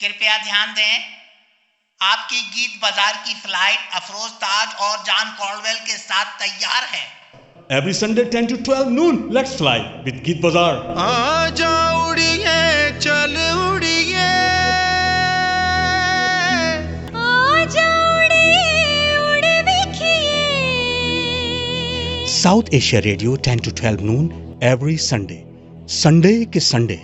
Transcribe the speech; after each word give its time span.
कृपया 0.00 0.36
ध्यान 0.44 0.70
दें 0.74 0.92
आपकी 2.00 2.38
गीत 2.52 2.76
बाज़ार 2.82 3.16
की 3.24 3.34
फ़्लाइट 3.40 3.96
अफरोज 3.96 4.30
ताज 4.44 4.68
और 4.84 5.02
जान 5.06 5.32
कॉर्डवेल 5.40 5.76
के 5.88 5.96
साथ 5.96 6.30
तैयार 6.42 6.86
है। 6.92 7.02
Every 7.78 7.92
Sunday 7.94 8.24
ten 8.34 8.46
to 8.46 8.56
twelve 8.68 8.88
noon 8.90 9.18
let's 9.34 9.56
fly 9.56 9.80
with 10.04 10.22
Geet 10.26 10.40
Bazaar 10.42 10.78
आ 10.98 11.48
जाओ 11.60 12.08
उड़िए 12.08 12.54
चल 13.00 13.36
उड़िए। 13.66 14.24
South 22.32 22.74
Asia 22.74 23.00
radio 23.02 23.36
ten 23.44 23.58
to 23.60 23.70
twelve 23.82 24.04
noon 24.04 24.58
every 24.64 24.96
Sunday 25.04 25.38
Sunday 25.94 26.34
के 26.52 26.60
Sunday 26.64 27.00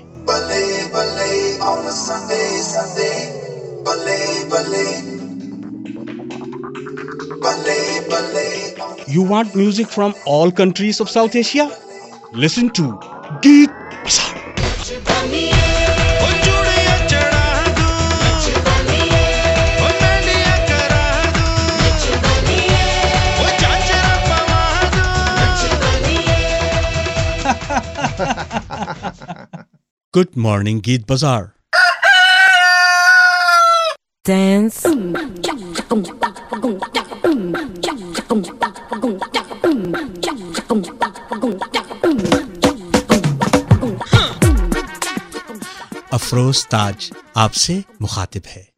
You 9.17 9.23
want 9.23 9.55
music 9.57 9.89
from 9.89 10.15
all 10.27 10.53
countries 10.53 11.01
of 11.01 11.09
South 11.09 11.35
Asia? 11.35 11.73
Listen 12.33 12.69
to 12.77 13.01
Geet 13.41 13.71
Pasar. 14.05 14.37
Good 30.13 30.37
morning, 30.37 30.81
Geet 30.81 31.07
Bazaar. 31.07 31.55
Dance. 34.25 34.85
Afroz 46.27 46.65
Taj 46.67 47.11
आपसे 47.37 47.75
मुखातिब 48.03 48.43
है। 48.47 48.76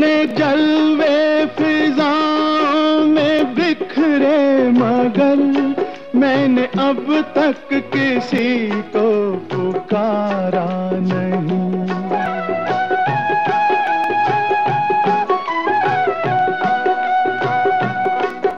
कितने 0.00 0.26
जलवे 0.34 1.46
फिजाओं 1.56 3.04
में 3.06 3.54
बिखरे 3.54 4.70
मगर 4.72 5.40
मैंने 6.16 6.64
अब 6.80 7.04
तक 7.36 7.68
किसी 7.92 8.48
को 8.96 9.04
पुकारा 9.52 10.64
नहीं। 11.02 11.68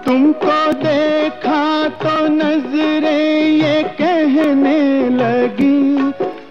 तुमको 0.06 0.60
देखा 0.82 1.64
तो 2.04 2.14
नज़रें 2.36 3.50
ये 3.58 3.82
कहने 3.98 4.80
लगी, 5.18 5.80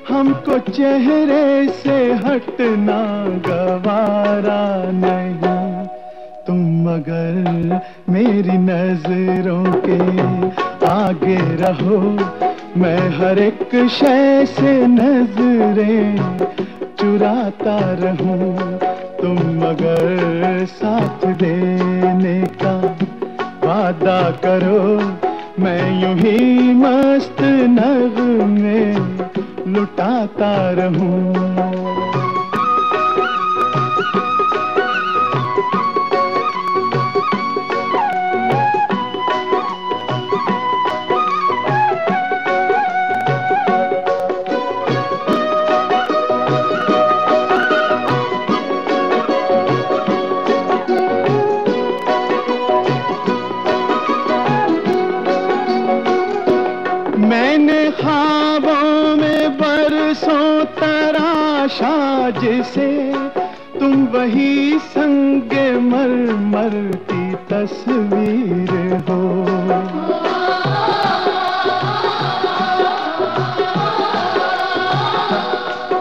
हमको 0.09 0.59
चेहरे 0.71 1.67
से 1.83 1.97
हटना 2.25 3.01
गवारा 3.47 4.59
मेरी 8.41 8.57
नज़रों 8.57 9.63
के 9.85 9.97
आगे 10.87 11.35
रहो। 11.55 11.97
मैं 12.77 13.09
हर 13.17 13.39
एक 13.39 13.75
शय 13.89 14.45
से 14.49 14.71
नज़रें 14.87 16.17
चुराता 16.99 17.77
रहूँ। 17.99 18.79
तुम 19.21 19.37
मगर 19.61 20.65
साथ 20.65 21.25
देने 21.41 22.39
का 22.63 22.75
वादा 23.63 24.19
करो। 24.45 24.81
मैं 25.63 26.01
यूँ 26.01 26.15
ही 26.17 26.73
मस्त 26.73 27.41
नग 27.77 28.19
में 28.49 28.95
लुटाता 29.73 30.53
रहूँ। 30.79 32.10
वही 64.21 64.79
संग 64.79 65.53
मर 65.81 66.11
मर 66.45 66.73
की 67.11 67.35
तस्वीर 67.49 68.71
हो। 69.07 69.21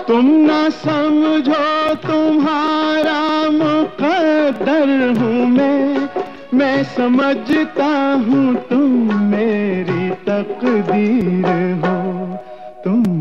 तुम 0.08 0.26
ना 0.26 0.68
समझो 0.68 1.94
तुम्हारा 1.94 3.22
मुकद्दर 3.52 4.92
हूँ 5.18 5.46
मैं। 5.46 6.08
मैं 6.54 6.84
समझता 6.96 7.92
हूँ 8.28 8.54
तुम 8.70 9.14
मेरी 9.24 10.10
तकदीर 10.28 11.48
हो। 11.84 11.99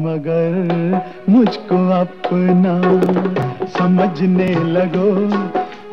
तुम 0.09 0.17
अगर 0.17 1.01
मुझको 1.29 1.77
अपना 1.89 2.75
समझने 3.67 4.47
लगो। 4.47 5.11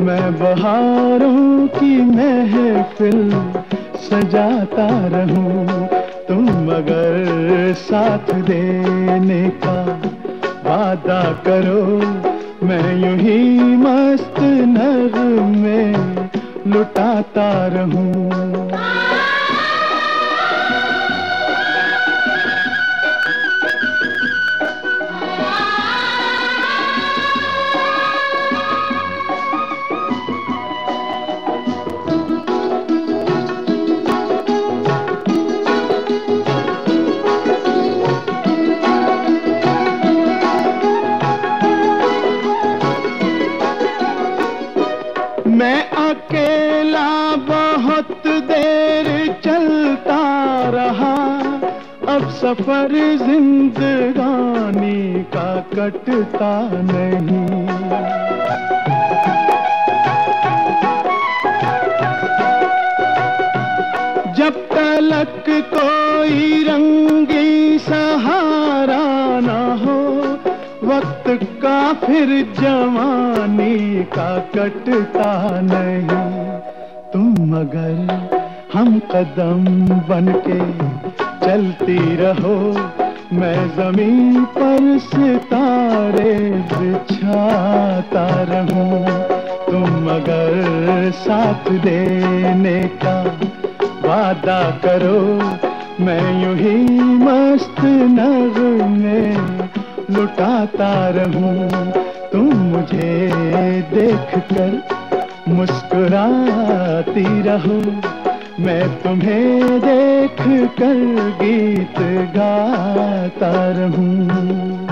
मैं 0.05 0.35
बहारों 0.35 1.67
की 1.69 1.97
महफिल 2.03 3.31
सजाता 3.97 4.89
रहूँ। 5.07 5.67
तुम 6.29 6.45
मगर 6.45 7.75
साथ 7.79 8.35
देने 8.35 9.49
का 9.65 9.83
वादा 10.67 11.23
करो। 11.49 11.85
मैं 12.67 12.97
यूँ 12.97 13.17
ही 13.19 13.61
मस्त 13.77 14.41
नग 14.41 15.19
में 15.57 15.95
लुटाता 16.67 17.51
रहूँ। 17.67 18.66
सफ़र 52.47 52.93
जिंदगानी 53.19 54.99
का 55.25 55.49
कटता 55.75 56.51
नहीं। 56.83 57.47
जब 64.35 64.61
तलक 64.73 65.45
कोई 65.75 66.63
रंगी 66.65 67.79
सहारा 67.79 69.03
ना 69.41 69.59
हो, 69.75 69.99
वक्त 70.85 71.29
का 71.63 71.93
फिर 71.93 72.29
जवानी 72.61 74.05
का 74.05 74.39
कटता 74.57 75.33
नहीं। 75.63 76.23
तुम 77.13 77.29
मगर 77.51 77.97
हम 78.75 78.99
कदम 78.99 79.65
बन 80.09 80.33
के 80.47 80.61
चलती 81.47 82.17
रहो, 82.17 82.55
मैं 83.33 83.69
ज़मीन 83.77 84.45
पर 84.45 84.99
सितारे 84.99 86.33
बिछाता 86.73 88.25
रहूँ। 88.49 89.05
तुम 89.67 90.11
अगर 90.11 91.11
साथ 91.15 91.71
देने 91.71 92.83
का 93.05 93.23
वादा 94.09 94.61
करो, 94.71 95.21
मैं 96.05 96.43
यूँ 96.43 96.57
ही 96.57 96.77
मस्त 97.23 97.81
नग 98.19 98.59
में 98.91 99.69
लुटाता 100.11 101.09
रहूँ। 101.09 101.71
तुम 102.33 102.57
मुझे 102.57 103.33
देख 103.95 104.39
कर 104.53 104.83
मुस्कुराती 105.49 107.43
रहो। 107.43 107.81
मैं 108.61 108.85
तुम्हें 109.03 109.81
देख 109.81 110.37
कर 110.77 110.95
गीत 111.41 111.99
गाता 112.37 113.51
रहूँ। 113.71 114.87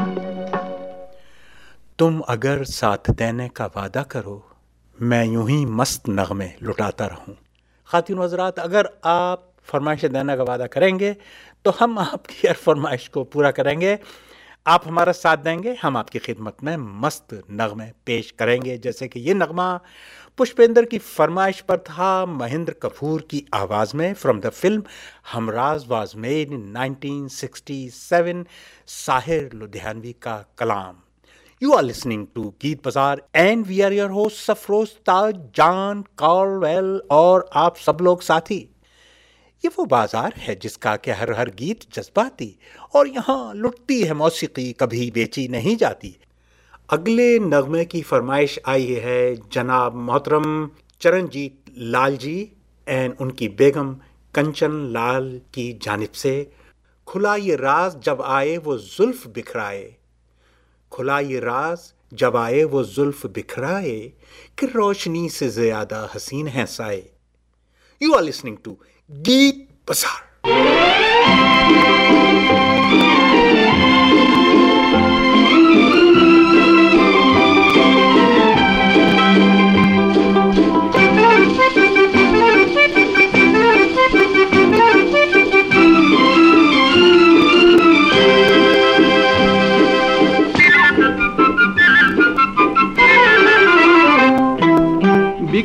तुम 1.99 2.19
अगर 2.29 2.65
साथ 2.65 3.11
देने 3.11 3.49
का 3.49 3.67
वादा 3.67 4.03
करो, 4.05 4.37
मैं 4.99 5.25
यूँ 5.27 5.49
ही 5.51 5.65
मस्त 5.65 6.09
नगमे 6.09 6.51
लुटाता 6.63 7.07
रहूँ। 7.07 7.37
खातिन 7.89 8.19
हजरात, 8.19 8.59
अगर 8.59 8.89
आप 9.05 9.51
फरमाइश 9.69 10.05
देने 10.05 10.37
का 10.37 10.43
वादा 10.43 10.67
करेंगे 10.67 11.17
तो 11.65 11.71
हम 11.71 11.99
आपकी 11.99 12.49
हर 12.49 12.55
फरमाइश 12.57 13.09
को 13.09 13.25
पूरा 13.25 13.51
करेंगे। 13.51 13.99
आप 14.67 14.87
हमारा 14.87 15.13
साथ 15.13 15.37
देंगे, 15.37 15.77
हम 15.83 15.97
आपकी 15.97 16.19
खिदमत 16.19 16.57
में 16.65 16.77
मस्त 16.77 17.41
नगमे 17.53 17.91
पेश 18.07 18.31
करेंगे। 18.39 18.77
जैसे 18.79 19.09
कि 19.09 19.21
ये 19.21 19.35
नगमा 19.35 19.81
पुष्पेंद्र 20.39 20.85
की 20.85 20.99
फरमाइश 20.99 21.61
पर 21.61 21.79
था 21.79 22.25
महेंद्र 22.27 22.73
कपूर 22.83 23.21
की 23.31 23.45
आवाज़ 23.55 23.97
में 23.97 24.15
from 24.15 24.41
the 24.41 24.49
film 24.51 24.83
Hamraaz 25.33 25.85
was 25.89 26.15
made 26.17 26.53
in 26.53 26.75
1967 26.77 28.45
Sahir 28.89 29.51
Ludhianvi 29.55 30.13
का 30.23 30.37
कलाम। 30.59 30.97
You 31.63 31.73
are 31.73 31.85
listening 31.85 32.25
to 32.35 32.43
Geet 32.63 32.85
Bazaar 32.85 33.23
and 33.37 33.67
we 33.67 33.81
are 33.81 33.93
your 33.93 34.11
hosts 34.11 34.49
Safroz 34.49 34.97
Taj, 35.09 35.39
John 35.61 36.03
Caldwell 36.23 36.91
और 37.11 37.49
आप 37.55 37.77
सब 37.77 37.99
लोग 38.03 38.23
साथी। 38.23 38.59
ये 39.65 39.71
वो 39.79 39.85
बाज़ार 39.87 40.35
है 40.37 40.55
जिसका 40.55 40.97
कि 40.97 41.11
हर 41.11 41.33
हर 41.33 41.51
गीत 41.59 41.87
जज्बाती 41.95 42.55
और 42.97 43.09
यहाँ 43.09 43.55
लुटती 43.55 44.03
है 44.03 44.15
मौसीकी 44.15 44.73
कभी 44.73 45.11
बेची 45.11 45.49
नहीं 45.49 45.77
जाती। 45.77 46.17
अगले 46.89 47.39
नगमे 47.39 47.85
की 47.85 48.01
फरमाइश 48.03 48.59
आई 48.69 48.87
है 49.03 49.21
जनाब 49.53 49.95
मोहतरम 49.97 50.45
चरणजीत 51.01 51.73
लाल 51.95 52.17
जी 52.17 52.37
एंड 52.87 53.15
उनकी 53.21 53.49
बेगम 53.61 53.93
कंचन 54.35 54.73
लाल 54.93 55.31
की 55.55 55.73
जानिब 55.83 56.11
से, 56.13 56.35
खुला 57.09 57.35
ये 57.37 57.57
राज 57.57 57.97
जब 58.05 58.23
आए 58.23 58.57
वो 58.57 58.77
जुल्फ 58.79 59.27
बिखराए। 59.27 59.85
खुला 60.93 61.19
ये 61.21 61.41
राज 61.41 61.93
जब 62.13 62.37
आए 62.37 62.63
वो 62.65 62.85
जुल्फ 62.85 63.27
बिखराए, 63.27 63.99
कि 64.59 64.67
रोशनी 64.67 65.29
से 65.29 65.49
ज़्यादा 65.49 66.09
हसीन 66.15 66.49
है 66.49 66.67
साए। 66.67 67.03
यू 68.01 68.13
आर 68.15 68.23
लिसनिंग 68.23 68.57
टू 68.65 68.77
गीत 69.11 69.69
बसार। 69.89 70.23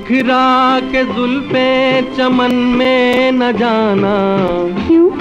बिखरा 0.10 0.80
के 0.80 1.04
जुल्फे 1.04 2.01
चमन 2.01 2.56
में 2.56 3.32
न 3.32 3.51
जाना। 3.51 4.13
क्यों? 4.88 5.12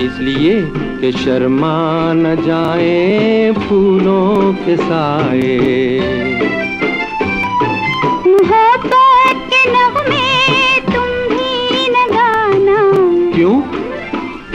इसलिए 0.00 0.60
कि 0.76 1.12
शर्मा 1.12 2.12
न 2.12 2.36
जाए 2.46 3.52
फूलों 3.52 4.54
के 4.54 4.76
साए। 4.76 5.58
के 9.52 9.70
तुम 10.80 11.36
भी 11.36 11.88
न 11.88 12.06
गाना 12.10 12.78
क्यों? 13.36 13.62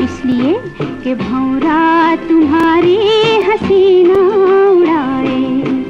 इसलिए 0.06 0.62
कि 1.04 1.16
भौरा 1.16 2.16
तुम्हारी 2.16 2.98
हसीना। 3.42 4.20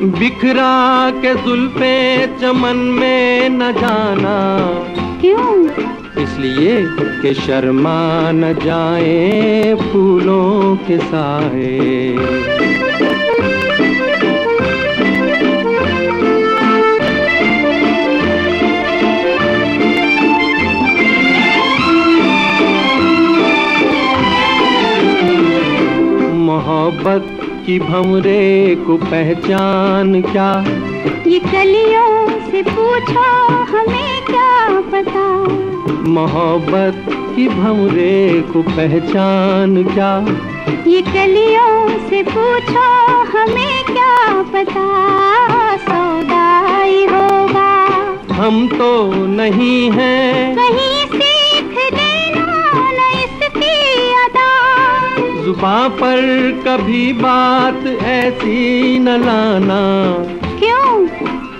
बिखरा 0.09 1.11
के 1.11 1.35
जुल्फे 1.35 2.27
चमन 2.41 2.75
में 2.75 3.49
न 3.49 3.71
जाना। 3.71 4.59
क्यों? 5.21 5.69
इसलिए 6.23 6.85
कि 7.21 7.33
शर्मा 7.33 8.31
न 8.31 8.53
जाए 8.53 9.75
फूलों 9.75 10.75
के 10.75 10.97
साए। 10.97 12.15
मोहब्बत 26.49 27.38
की 27.69 27.79
भंवरे 27.79 28.75
को 28.87 28.97
पहचान 28.97 30.21
क्या? 30.21 30.65
ये 31.27 31.39
कलियों 31.39 32.27
से 32.51 32.63
पूछो 32.63 33.21
हमें 33.63 34.25
क्या 34.25 34.81
पता? 34.81 35.43
मोहब्बत 36.09 37.05
की 37.35 37.47
भमरे 37.47 38.43
को 38.53 38.61
पहचान 38.61 39.83
क्या? 39.83 40.25
ये 40.87 41.01
कलियों 41.01 41.89
से 42.09 42.23
पूछो 42.23 42.87
हमें 43.37 43.83
क्या 43.83 44.41
पता? 44.41 44.87
सौदाई 45.77 47.05
होगा। 47.05 47.87
हम 48.33 48.67
तो 48.67 49.13
नहीं 49.13 49.91
हैं। 49.91 50.55
कहीं 50.55 50.98
जुबा 55.49 55.87
पर 55.87 56.19
कभी 56.67 57.13
बात 57.13 57.87
ऐसी 58.03 58.99
न 58.99 59.09
लाना। 59.09 59.79
क्यों? 60.59 61.07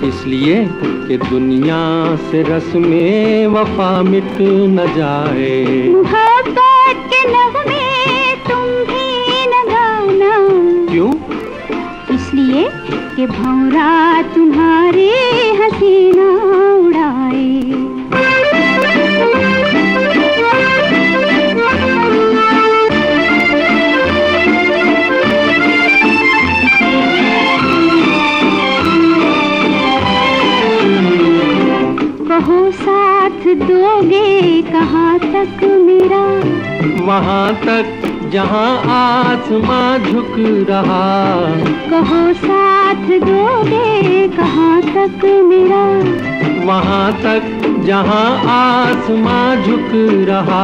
इसलिए 0.09 0.69
कि 1.07 1.17
दुनिया 1.17 2.15
से 2.15 2.43
रस्में 2.43 3.47
वफा 3.47 4.01
मिट 4.01 4.37
न 4.41 4.85
जाए। 4.97 5.65
मोहब्बत 5.89 7.09
के 7.13 7.23
नगमे 7.27 8.35
तुम 8.49 8.61
भी 8.61 9.47
न 9.47 9.63
गाना 9.67 10.37
क्यों? 10.93 11.13
इसलिए 12.15 12.69
कि 13.15 13.25
भौरा 13.27 14.21
तुम्हारे 14.21 15.38
वहाँ 37.19 37.53
तक 37.53 37.85
जहाँ 38.31 38.81
आसमां 38.87 40.11
झुक 40.11 40.35
रहा। 40.69 41.41
कहो 41.89 42.33
साथ 42.33 43.03
दोगे 43.03 44.27
कहाँ 44.27 44.81
तक 44.81 45.25
मेरा? 45.25 45.83
वहाँ 46.65 47.13
तक 47.13 47.75
जहाँ 47.85 48.29
आसमां 48.49 49.63
झुक 49.63 49.91
रहा। 50.29 50.63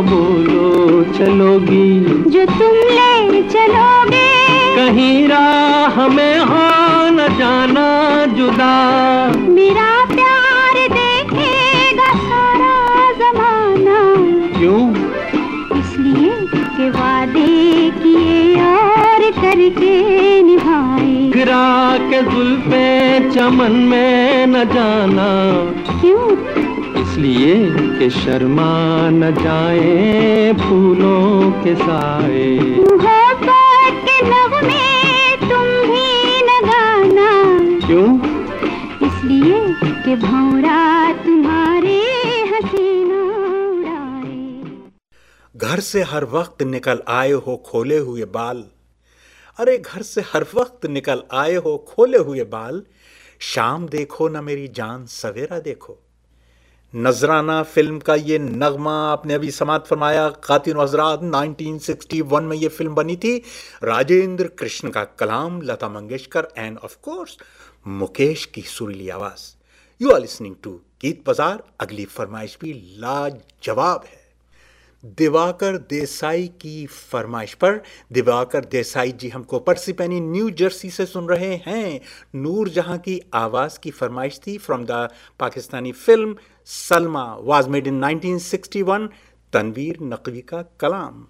बोलो 0.00 1.02
चलोगी। 1.18 2.00
जो 2.30 2.44
तुम 2.46 2.76
ले 2.98 3.42
चलोगे। 3.42 4.28
कहीं 4.76 5.28
राह 5.28 6.08
में 6.08 6.38
हो 6.38 6.68
न 7.10 7.28
जाना 7.38 8.26
जुदा। 8.26 8.74
मेरा 9.48 9.97
करके 19.70 20.42
निभाए 20.42 21.30
गिरा 21.30 21.98
के 21.98 22.22
जुल्फे 22.22 23.30
चमन 23.30 23.72
में 23.72 24.46
न 24.46 24.64
जाना। 24.64 25.28
क्यों? 26.00 26.32
इसलिए 27.02 27.54
कि 27.98 28.10
शर्मा 28.10 29.10
न 29.10 29.34
जाए 29.44 30.52
फूलों 30.52 31.50
के 31.50 31.74
साए। 31.74 32.58
के 34.00 35.36
तुम 35.36 35.66
भी 35.90 36.42
न 36.42 36.60
गाना। 36.64 37.30
क्यों? 37.86 38.20
इसलिए 39.08 39.74
कि 40.04 40.16
भौरा 40.16 41.12
तुम्हारे 41.12 42.00
हसीना 42.54 43.18
घर 45.56 45.80
से 45.80 46.02
हर 46.02 46.24
वक्त 46.24 46.62
निकल 46.62 46.98
आए 47.08 47.32
हो 47.32 47.62
खोले 47.66 47.98
हुए 47.98 48.24
बाल। 48.24 48.64
अरे 49.58 49.78
घर 49.78 50.02
से 50.02 50.20
हर 50.20 50.46
वक्त 50.54 50.86
निकल 50.86 51.22
आए 51.32 51.54
हो, 51.54 51.76
खोले 51.88 52.18
हुए 52.18 52.44
बाल। 52.44 52.82
शाम 53.40 53.88
देखो 53.88 54.28
ना 54.28 54.42
मेरी 54.42 54.68
जान, 54.68 55.06
सवेरा 55.06 55.58
देखो। 55.58 55.98
नजराना 56.94 57.62
फ़िल्म 57.62 57.98
का 57.98 58.14
ये 58.14 58.38
नगमा 58.38 58.92
आपने 59.10 59.34
अभी 59.34 59.50
समात 59.50 59.86
फरमाया। 59.86 60.28
खातिन 60.44 60.76
हजरात 60.76 61.22
1961 61.22 62.42
में 62.42 62.56
ये 62.56 62.68
फ़िल्म 62.68 62.94
बनी 62.94 63.16
थी। 63.16 63.36
राजेंद्र 63.84 64.48
कृष्ण 64.48 64.90
का 64.90 65.04
कलाम, 65.04 65.60
Lata 65.62 65.88
Mangeshkar 65.88 66.48
and 66.58 66.78
of 66.78 66.96
course 67.02 67.36
Mukesh 67.88 68.44
की 68.44 68.62
सुरीली 68.62 69.08
आवाज़। 69.08 69.54
You 70.00 70.10
are 70.10 70.20
listening 70.20 70.54
to 70.62 70.70
Geet 71.02 71.24
बाज़ार। 71.26 71.62
अगली 71.80 72.04
फरमाइश 72.04 72.58
भी 72.60 72.72
लाजवाब 72.98 74.04
है। 74.06 74.27
दिवाकर 75.04 75.76
देसाई 75.76 76.46
की 76.46 76.86
फरमाइश 76.86 77.54
पर। 77.54 77.80
दिवाकर 78.12 78.64
देसाई 78.64 79.12
जी 79.12 79.28
हमको 79.28 79.58
पर्सिपेनी 79.58 80.20
न्यू 80.20 80.50
जर्सी 80.50 80.90
से 80.90 81.06
सुन 81.06 81.28
रहे 81.28 81.54
हैं। 81.66 82.00
नूर 82.34 82.68
जहाँ 82.68 82.98
की 82.98 83.20
आवाज़ 83.34 83.78
की 83.78 83.90
फरमाइश 83.90 84.40
थी 84.46 84.58
from 84.58 84.84
the 84.84 85.08
Pakistani 85.40 85.92
film 85.92 86.36
Salma 86.66 87.36
was 87.40 87.68
made 87.68 87.86
in 87.86 88.04
1961 88.04 89.08
Tanveer 89.52 89.98
Naqvi 90.02 90.40
का 90.40 90.62
कलाम। 90.80 91.26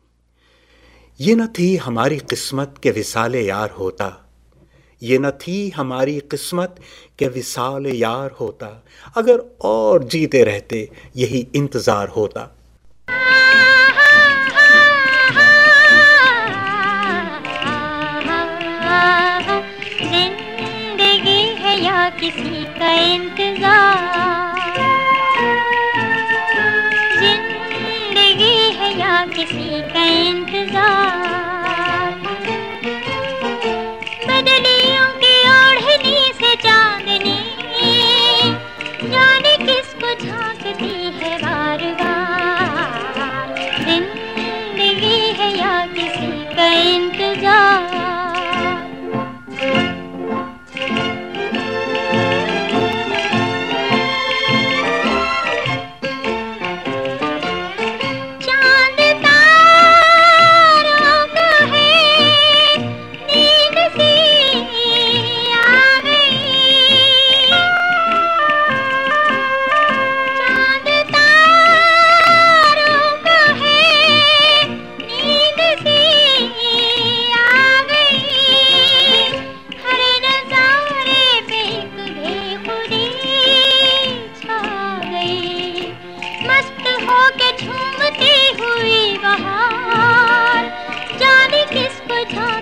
ये 1.21 1.35
न 1.35 1.47
थी 1.47 1.77
हमारी 1.77 2.19
किस्मत 2.19 2.75
के 2.83 2.91
विसाल 2.91 3.37
यार 3.37 3.71
होता। 3.71 4.29
ये 5.03 5.19
न 5.19 5.31
थी 5.31 5.71
हमारी 5.71 6.21
किस्मत 6.21 6.77
के 7.19 7.29
विसाल 7.29 7.87
यार 7.87 8.31
होता। 8.31 8.85
अगर 9.17 9.39
और 9.61 10.05
जीते 10.05 10.45
रहते, 10.45 10.91
यही 11.17 11.49
इंतज़ार 11.55 12.09
होता। 12.09 12.58
किसी 22.29 22.65
का 22.79 22.89
इंतज़ार। 23.11 24.57
ज़िंदगी 27.21 28.57
है 28.79 28.89
या 28.99 29.15
किसी 29.27 29.81
का 29.93 30.03
इंतज़ार। 30.25 32.13
बदलियों 34.27 35.09
की 35.23 35.33
ओढ़नी 35.53 36.21
से 36.41 36.55
चांदनी, 36.67 37.39
जाने 39.09 39.55
किसको 39.65 40.15
झांकती 40.27 40.95
है 41.21 41.33
बार 41.39 41.83
बार 42.03 43.57
ज़िंदगी 43.81 45.19
है 45.41 45.49
या 45.57 45.75
किसी 45.97 46.33
का 46.55 46.69
इंतज़ार। 46.93 47.28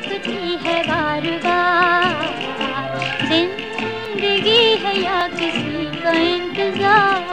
किसको 0.08 0.40
है 0.64 0.82
बार 0.84 1.24
बार 1.44 2.14
ज़िंदगी 3.28 4.62
है 4.84 4.94
या 5.02 5.20
किसी 5.28 5.86
का 6.02 6.12
इंतज़ार। 6.34 7.25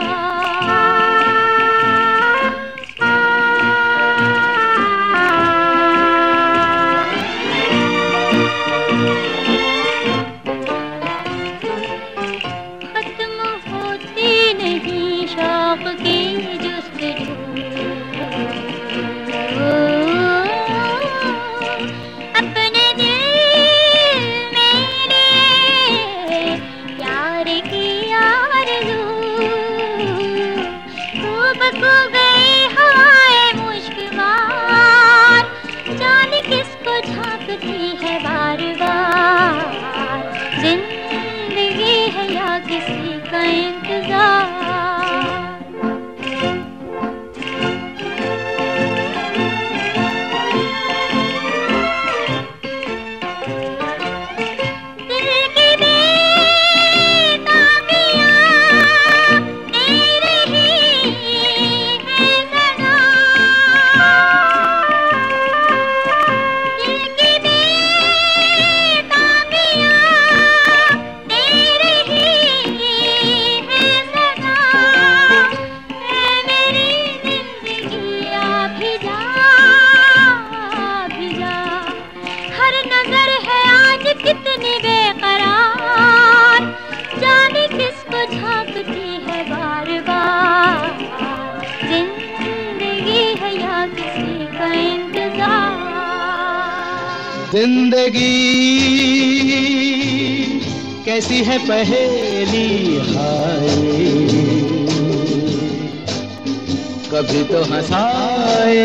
कभी 107.24 107.42
तो 107.44 107.60
हंसाए, 107.64 108.80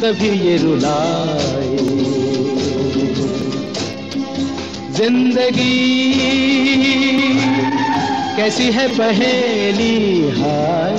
कभी 0.00 0.30
ये 0.38 0.56
रुलाए। 0.56 1.76
ज़िंदगी 4.96 5.76
कैसी 8.36 8.66
है 8.72 8.86
पहेली 8.96 9.94
हाय। 10.38 10.98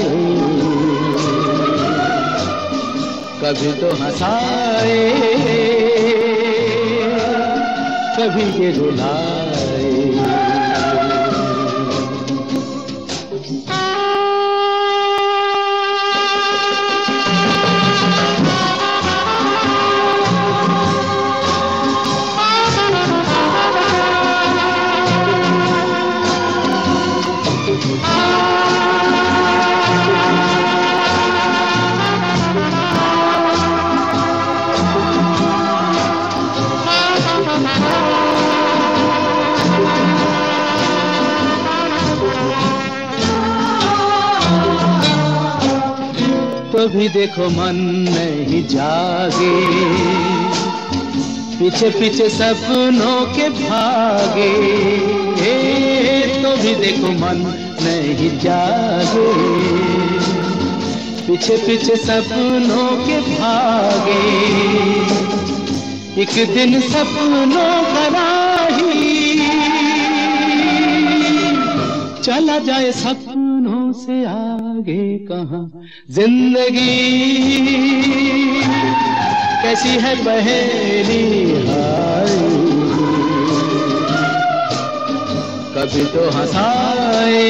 कभी 3.43 3.74
तो 3.81 3.91
हंसाए, 4.03 5.03
कभी 8.17 8.48
ये 8.63 8.72
रुलाए। 8.79 9.38
तो 46.79 46.87
भी 46.87 47.09
देखो 47.09 47.50
मन 47.50 47.75
नहीं 48.09 48.68
जागे। 48.68 49.65
पीछे 51.59 51.89
पीछे 51.89 52.29
सपनों 52.29 53.25
के 53.25 53.50
भागे। 53.50 54.53
तो 56.44 56.55
भी 56.57 56.75
देखो 56.75 57.07
मन 57.07 57.37
नहीं 57.81 58.39
जागे। 58.39 59.27
पीछे 61.27 61.57
पीछे 61.57 61.96
सपनों 61.96 63.05
के 63.05 63.22
भागे। 63.22 64.22
एक 66.22 66.53
दिन 66.53 66.81
सपनों 66.81 67.83
का 67.83 68.07
राही। 68.07 69.39
चला 72.24 72.59
जाए 72.59 72.92
सपनों 72.92 73.94
से 73.94 74.25
आगे 74.25 75.18
कहाँ? 75.18 75.78
ज़िंदगी। 76.09 76.93
कैसी 79.63 79.89
है 80.03 80.13
पहेली 80.25 81.19
कभी 85.75 86.05
तो 86.13 86.24
हंसाए 86.37 87.43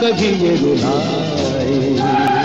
कभी 0.00 0.32
ये 0.44 0.56
रुलाए। 0.62 2.43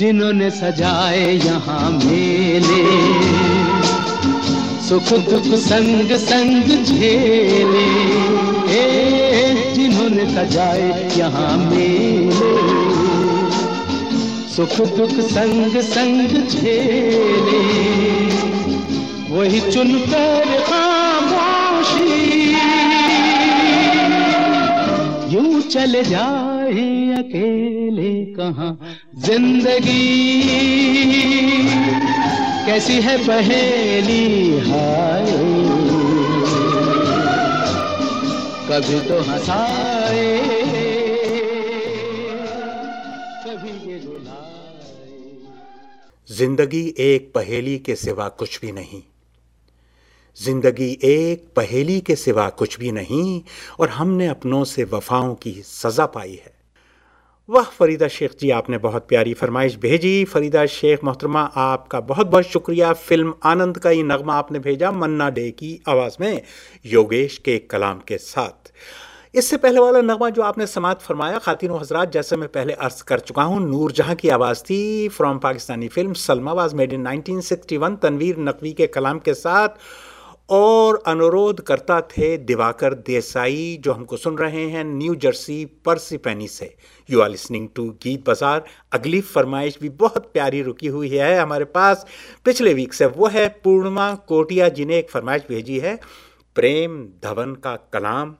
जिन्होंने 0.00 0.48
सजाए 0.50 1.32
यहाँ 1.36 1.90
मेले, 1.90 2.84
सुख 4.80 5.08
दुख 5.28 5.48
संग 5.60 6.12
संग 6.20 6.68
झेले। 6.84 7.88
जिन्होंने 9.74 10.24
सजाए 10.26 10.88
यहाँ 11.16 11.56
मेले, 11.66 12.54
सुख 14.48 14.74
दुख 14.96 15.14
संग 15.26 15.76
संग 15.90 16.48
झेले। 16.48 17.60
वही 19.30 19.60
चुनकर 19.70 20.48
यूँ 25.30 25.60
चले 25.62 26.02
जाए 26.04 26.88
अकेले 27.18 28.10
कहाँ। 28.34 28.78
ज़िंदगी। 29.20 29.96
कैसी 32.66 33.00
है 33.02 33.16
पहेली 33.26 34.58
हाय। 34.60 35.26
कभी 38.68 39.00
तो 39.08 39.18
हंसाए, 39.22 40.38
कभी 43.44 43.72
ये 43.90 43.98
रुलाए 43.98 44.48
ज़िंदगी 46.28 46.82
एक 46.98 47.30
पहेली 47.34 47.78
के 47.78 47.96
सिवा 47.96 48.28
कुछ 48.28 48.60
भी 48.60 48.72
नहीं। 48.72 49.02
ज़िंदगी 50.36 50.90
एक 51.04 51.44
पहेली 51.56 52.00
के 52.00 52.16
सिवा 52.16 52.48
कुछ 52.58 52.78
भी 52.78 52.92
नहीं, 52.92 53.42
और 53.80 53.88
हमने 53.88 54.26
अपनों 54.28 54.64
से 54.64 54.84
वफाओं 54.84 55.34
की 55.34 55.52
सजा 55.66 56.06
पाई 56.06 56.32
है। 56.34 56.59
वाह, 57.50 57.64
फरीदा 57.64 58.08
शेख 58.08 58.32
जी, 58.40 58.50
आपने 58.50 58.78
बहुत 58.78 59.06
प्यारी 59.08 59.34
फरमाइश 59.34 59.76
भेजी। 59.76 60.24
फरीदा 60.24 60.66
शेख 60.66 61.04
मोहतरमा, 61.04 61.42
आपका 61.42 62.00
बहुत 62.00 62.26
बहुत 62.26 62.44
शुक्रिया। 62.44 62.92
फ़िल्म 62.92 63.34
आनंद 63.44 63.78
का 63.78 63.90
ये 63.90 64.02
नगमा 64.02 64.34
आपने 64.34 64.58
भेजा, 64.58 64.92
मन्ना 64.92 65.30
डे 65.30 65.50
की 65.50 65.82
आवाज़ 65.88 66.16
में, 66.20 66.42
योगेश 66.86 67.38
के 67.38 67.58
कलाम 67.58 68.00
के 68.08 68.18
साथ। 68.18 68.72
इससे 69.34 69.56
पहले 69.56 69.80
वाला 69.80 70.00
नगमा 70.00 70.30
जो 70.30 70.42
आपने 70.42 70.66
समात 70.66 71.02
फरमाया, 71.02 71.38
खातिन 71.38 71.70
हजरात, 71.70 72.12
जैसे 72.12 72.36
मैं 72.36 72.48
पहले 72.48 72.72
अर्ज़ 72.72 73.04
कर 73.04 73.18
चुका 73.18 73.42
हूँ, 73.42 73.70
नूर 73.70 73.92
जहाँ 73.92 74.14
की 74.14 74.28
आवाज़ 74.28 74.62
थी, 74.62 75.08
from 75.08 75.38
Pakistani 75.38 75.88
film 75.88 76.12
Salma 76.12 76.52
was 76.52 76.74
made 76.74 76.92
in 76.92 77.06
1961 77.06 77.96
Tanveer 77.96 78.36
Naqvi 78.38 78.72
के 78.72 78.86
कलाम 78.86 79.18
के 79.18 79.34
साथ। 79.34 79.68
और 80.50 81.02
अनुरोध 81.06 81.60
करता 81.60 82.00
थे 82.00 82.36
दिवाकर 82.36 82.94
देसाई, 82.94 83.76
जो 83.80 83.92
हमको 83.92 84.16
सुन 84.16 84.38
रहे 84.38 84.64
हैं 84.70 84.84
न्यू 84.84 85.14
जर्सी 85.14 85.64
पर्सिपेनी 85.84 86.48
से। 86.48 86.74
You 87.08 87.20
are 87.20 87.28
listening 87.30 87.68
to 87.74 87.84
Geet 88.02 88.26
बाज़ार। 88.26 88.64
अगली 88.92 89.20
फरमाइश 89.20 89.78
भी 89.80 89.88
बहुत 89.88 90.30
प्यारी 90.32 90.62
रुकी 90.62 90.86
हुई 90.86 91.08
है 91.08 91.38
हमारे 91.38 91.64
पास। 91.64 92.06
पिछले 92.44 92.74
वीक 92.74 92.92
से 92.92 93.06
वो 93.06 93.26
है 93.26 93.48
पूर्णिमा 93.64 94.14
कोटिया 94.28 94.68
जी 94.68 94.84
ने 94.84 94.98
एक 94.98 95.10
फरमाइश 95.10 95.42
भेजी 95.48 95.78
है, 95.78 95.98
प्रेम 96.56 97.02
धवन 97.24 97.54
का 97.54 97.76
कलाम। 97.92 98.34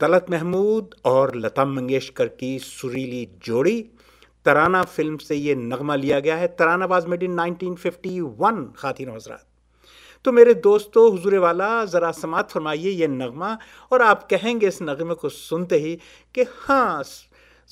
तलत 0.00 0.26
महमूद 0.30 0.94
और 1.04 1.34
लता 1.36 1.64
मंगेशकर 1.64 2.28
की 2.28 2.58
सुरीली 2.58 3.28
जोड़ी। 3.44 3.80
तराना 4.46 4.82
फ़िल्म 4.82 5.16
से 5.16 5.34
ये 5.34 5.54
नगमा 5.54 5.94
लिया 5.96 6.20
गया 6.20 6.36
है। 6.36 6.46
तराना 6.48 6.86
वाज 6.86 7.06
मेड 7.06 7.22
इन 7.22 7.40
1951 7.40 8.64
खातिन 8.76 9.10
हजरात। 9.10 9.46
तो 10.24 10.32
मेरे 10.32 10.54
दोस्तों, 10.54 11.10
हुजूर 11.10 11.38
वाला, 11.38 11.84
ज़रा 11.84 12.10
समात 12.10 12.50
फरमाइए 12.50 12.90
ये 12.90 13.06
नगमा, 13.06 13.58
और 13.92 14.02
आप 14.02 14.28
कहेंगे 14.30 14.68
इस 14.68 14.78
नगमे 14.82 15.14
को 15.14 15.28
सुनते 15.28 15.78
ही 15.78 15.98
कि 16.34 16.42
हाँ 16.42 17.02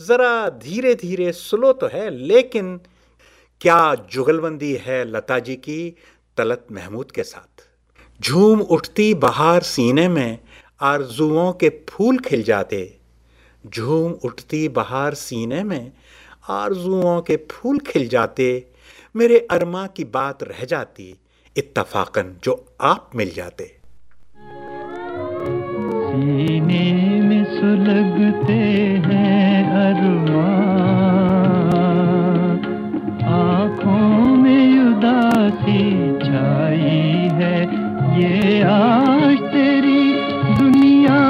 ज़रा 0.01 0.49
धीरे 0.49 0.95
धीरे 0.95 1.33
स्लो 1.33 1.73
तो 1.73 1.87
है, 1.87 2.11
लेकिन 2.11 2.81
क्या 3.61 3.95
जुगलबंदी 3.95 4.73
है 4.75 5.05
लता 5.05 5.39
जी 5.39 5.57
की 5.57 5.97
तलत 6.37 6.67
महमूद 6.73 7.11
के 7.11 7.23
साथ। 7.23 7.69
झूम 8.23 8.61
उठती 8.61 9.15
बहार 9.15 9.63
सीने 9.63 10.09
में, 10.09 10.39
आरजुओं 10.81 11.53
के 11.53 11.69
फूल 11.89 12.19
खिल 12.19 12.43
जाते। 12.43 12.99
झूम 13.67 14.13
उठती 14.13 14.69
बहार 14.69 15.15
सीने 15.15 15.65
में, 15.65 15.93
आरजुओं 16.49 17.21
के 17.21 17.37
फूल 17.51 17.79
खिल 17.79 18.09
जाते। 18.09 18.67
मेरे 19.17 19.39
अरमा 19.51 19.87
की 19.87 20.05
बात 20.05 20.43
रह 20.43 20.65
जाती। 20.65 21.15
इत्तफाकन 21.57 22.37
जो 22.45 22.53
आप 22.81 23.11
मिल 23.17 23.31
जाते। 23.37 23.65
सीने 26.07 27.21
में 27.21 27.45
सुलगते 27.45 28.61
हैं 29.07 29.71
अरमान। 29.71 30.83
आँखों 33.25 34.37
में 34.37 34.79
उदासी 34.79 36.13
छाई 36.19 37.29
है। 37.41 37.59
ये 38.21 38.63
आज 38.63 39.39
तेरी 39.53 40.03
दुनिया 40.59 41.21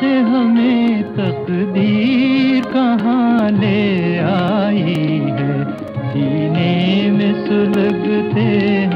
से 0.00 0.12
हमें 0.20 1.02
तकदीर 1.02 2.64
कहाँ 2.64 3.50
ले 3.50 4.18
आई 4.18 5.18
है। 5.38 5.72
सीने 6.12 7.10
में 7.10 7.32
सुलगते 7.46 8.40
हैं 8.40 8.91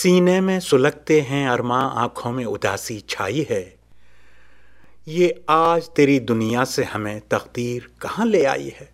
सीने 0.00 0.40
में 0.40 0.60
सुलगते 0.60 1.20
हैं 1.20 1.48
अरमा 1.48 1.78
आँखों 1.78 2.32
में 2.32 2.44
उदासी 2.44 3.00
छाई 3.08 3.46
है। 3.50 3.78
ये 5.08 5.44
आज 5.50 5.88
तेरी 5.88 6.20
दुनिया 6.20 6.64
से 6.64 6.84
हमें 6.84 7.20
तकदीर 7.20 7.90
कहाँ 8.00 8.26
ले 8.26 8.44
आई 8.44 8.72
है? 8.80 8.88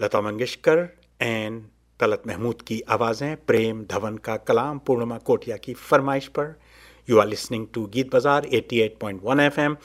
लता 0.00 0.20
मंगेशकर, 0.20 0.88
एन. 1.22 1.66
तलत 2.00 2.22
महमूद 2.26 2.62
की 2.62 2.80
आवाज़ें, 2.88 3.36
प्रेम 3.36 3.84
धवन 3.90 4.16
का 4.16 4.36
कलाम, 4.36 4.78
पूर्णिमा 4.78 5.18
कोटिया 5.18 5.56
की 5.56 5.74
फरमाइश 5.74 6.26
पर। 6.26 6.54
You 7.10 7.18
are 7.18 7.26
listening 7.26 7.66
to 7.74 7.86
Geet 7.86 8.12
Bazaar 8.12 8.46
88.1 8.46 9.40
FM 9.40 9.76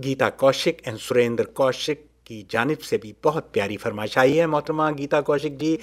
Geeta 0.00 0.28
Kaushik 0.28 0.82
and 0.86 0.98
Surendra 0.98 1.44
Kaushik 1.44 2.06
की 2.26 2.46
जानब 2.50 2.78
से 2.78 2.96
भी 2.96 3.14
बहुत 3.24 3.50
प्यारी 3.52 3.76
फरमाइश 3.76 4.18
आई 4.18 4.32
है। 4.32 4.46
मोहतरमा 4.46 4.90
गीता 4.90 5.20
कौशिक 5.20 5.58
जी 5.58 5.78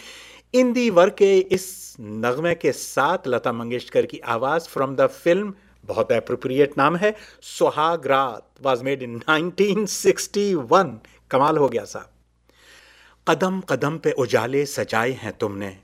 इंदी 0.53 0.89
वर्ग 0.89 1.13
के 1.13 1.39
इस 1.39 1.95
नगमे 2.01 2.55
के 2.55 2.71
साथ 2.71 3.17
लता 3.27 3.53
मंगेशकर 3.53 4.05
की 4.05 4.19
आवाज़ 4.19 4.67
फ्रॉम 4.67 4.95
द 4.95 5.07
फ़िल्म 5.07 5.53
बहुत 5.85 6.11
अप्रोप्रिएट 6.11 6.77
नाम 6.77 6.95
है 6.95 7.15
सुहाग 7.41 8.07
रात 8.07 8.47
वॉज़ 8.61 8.83
मेड 8.83 9.03
इन 9.03 9.19
1961 9.19 10.97
कमाल 11.31 11.57
हो 11.57 11.69
गया 11.69 11.85
साहब। 11.85 12.09
कदम 13.27 13.61
कदम 13.61 13.97
पे 13.97 14.11
उजाले 14.11 14.65
सजाए 14.65 15.11
हैं 15.11 15.37
तुमने। 15.37 15.77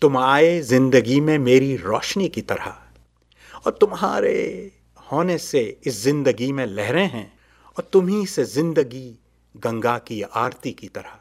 तुम 0.00 0.18
आए 0.18 0.60
ज़िंदगी 0.60 1.20
में 1.20 1.38
मेरी 1.38 1.76
रोशनी 1.76 2.28
की 2.28 2.42
तरह। 2.42 2.76
और 3.66 3.72
तुम्हारे 3.72 4.72
होने 5.12 5.38
से 5.38 5.78
इस 5.86 6.02
ज़िंदगी 6.02 6.52
में 6.52 6.66
लहरें 6.66 7.10
हैं। 7.10 7.38
और 7.76 7.88
तुम्ही 7.92 8.26
से 8.26 8.44
ज़िंदगी 8.44 9.18
गंगा 9.56 9.98
की 9.98 10.22
आरती 10.22 10.72
की 10.72 10.88
तरह। 10.88 11.18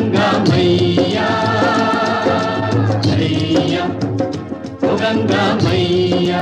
गंगा 0.00 0.28
मैया 0.44 1.24
मैया 3.06 3.82
ओ 4.84 4.96
गंगा 5.00 5.42
मैया 5.64 6.40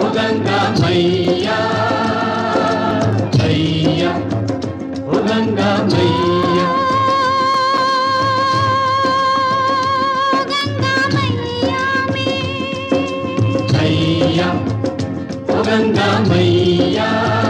ओ 0.00 0.08
गंगा 0.16 0.58
मैया 0.80 1.58
ओ 5.06 5.22
गंगा 5.28 5.70
मैया। 5.92 6.70
गंगा 15.72 16.06
मैया। 16.28 17.41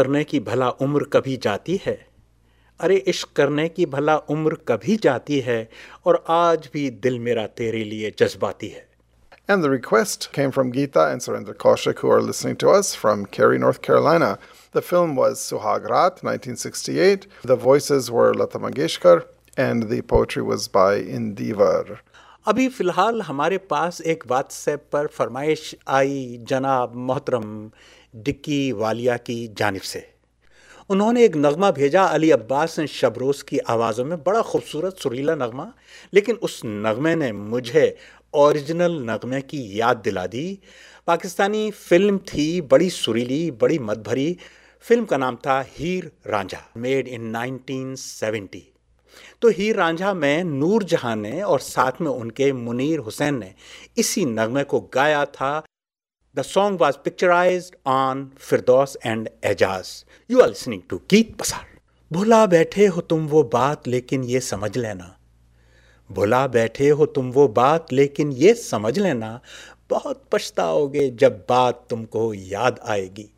करने 0.00 0.24
की 0.24 0.40
भला 0.40 0.68
उम्र 0.84 1.04
कभी 1.12 1.36
जाती 1.44 1.80
है 1.86 1.98
अरे 2.80 2.96
इश्क 3.12 3.32
करने 3.36 3.68
की 3.68 3.86
भला 3.86 4.16
उम्र 4.34 4.54
कभी 4.68 4.96
जाती 5.02 5.40
है 5.48 5.58
और 6.06 6.24
आज 6.30 6.68
भी 6.72 6.88
दिल 7.06 7.18
मेरा 7.26 7.46
तेरे 7.60 7.84
लिए 7.84 8.14
जज्बाती 8.18 8.68
है 8.68 8.88
And 9.48 9.64
the 9.64 9.70
request 9.70 10.26
came 10.32 10.52
from 10.52 10.68
Geeta 10.72 11.04
and 11.12 11.20
Surendra 11.20 11.54
Kaushik, 11.62 11.98
who 11.98 12.10
are 12.16 12.22
listening 12.22 12.56
to 12.58 12.68
us 12.70 12.94
from 12.94 13.24
Cary, 13.36 13.58
North 13.58 13.80
Carolina. 13.82 14.28
The 14.72 14.82
film 14.90 15.16
was 15.16 15.40
Suhag 15.40 15.88
Rat, 15.92 16.20
1968. 16.22 17.26
The 17.42 17.56
voices 17.56 18.10
were 18.12 18.32
Lata 18.32 18.60
Mangeshkar, 18.60 19.24
and 19.56 19.88
the 19.94 20.02
poetry 20.02 20.44
was 20.44 20.68
by 20.68 20.92
Indivar. 21.18 21.98
अभी 22.46 22.68
फ़िलहाल 22.68 23.20
हमारे 23.22 23.58
पास 23.70 24.00
एक 24.12 24.24
WhatsApp 24.28 24.84
पर 24.92 25.06
फरमाइश 25.16 25.74
आई 25.96 26.38
जनाब 26.48 26.94
मोहतरम 27.08 27.50
dicky 28.16 28.72
Walia 28.72 29.16
की 29.16 29.48
जानब 29.48 29.80
से। 29.80 30.08
उन्होंने 30.90 31.24
एक 31.24 31.36
नगमा 31.36 31.70
भेजा 31.70 32.04
अली 32.04 32.30
अब्बास 32.30 32.80
शबरोज़ 32.80 33.44
की 33.44 33.58
आवाज़ों 33.58 34.04
में। 34.04 34.22
बड़ा 34.22 34.42
खूबसूरत 34.42 34.96
सुरीला 34.98 35.34
नगमा, 35.34 35.72
लेकिन 36.14 36.36
उस 36.36 36.62
नगमे 36.64 37.14
ने 37.14 37.32
मुझे 37.32 37.96
ओरिजिनल 38.34 38.92
नगमे 39.10 39.40
की 39.40 39.80
याद 39.80 39.96
दिला 39.96 40.26
दी। 40.26 40.58
पाकिस्तानी 41.06 41.70
फ़िल्म 41.70 42.18
थी, 42.18 42.60
बड़ी 42.60 42.90
सुरीली, 42.90 43.50
बड़ी 43.50 43.78
मदभरी। 43.78 44.36
फ़िल्म 44.80 45.04
का 45.04 45.16
नाम 45.16 45.36
था 45.36 45.64
हीर 45.68 46.10
रांझा, 46.26 46.62
मेड 46.76 47.08
इन 47.08 47.30
1970 47.32 48.62
तो 49.42 49.48
हीर 49.48 49.76
रांझा 49.76 50.14
में 50.14 50.44
नूर 50.44 50.84
जहाँ 50.84 51.16
ने 51.16 51.42
और 51.42 51.60
साथ 51.60 52.00
में 52.00 52.10
उनके 52.10 52.52
मुनीर 52.52 52.98
हुसैन 52.98 53.38
ने 53.38 53.52
इसी 53.98 54.24
नगमे 54.24 54.64
को 54.64 54.80
गाया 54.94 55.24
था। 55.24 55.62
The 56.36 56.42
song 56.42 56.80
was 56.80 56.96
picturised 56.96 57.72
on 57.86 58.30
Firdaus 58.38 58.96
and 59.06 59.28
Ejaz 59.44 60.04
you 60.30 60.40
are 60.40 60.48
listening 60.48 60.82
to 60.90 60.96
Geet 61.10 61.36
Bazaar 61.36 61.66
भुला 62.12 62.46
बैठे 62.46 62.86
हो 62.86 63.00
तुम 63.00 63.26
वो 63.26 63.42
बात, 63.42 63.88
लेकिन 63.88 64.24
ये 64.24 64.40
समझ 64.40 64.76
लेना। 64.76 65.16
भुला 66.10 66.46
बैठे 66.46 66.88
हो 66.88 67.06
तुम 67.06 67.30
वो 67.30 67.48
बात, 67.48 67.92
लेकिन 67.92 68.32
ये 68.32 68.54
समझ 68.54 68.98
लेना। 68.98 69.40
बहुत 69.90 70.24
पछताओगे 70.32 71.10
जब 71.10 71.46
बात 71.48 71.86
तुमको 71.90 72.34
याद 72.34 72.80
आएगी। 72.84 73.30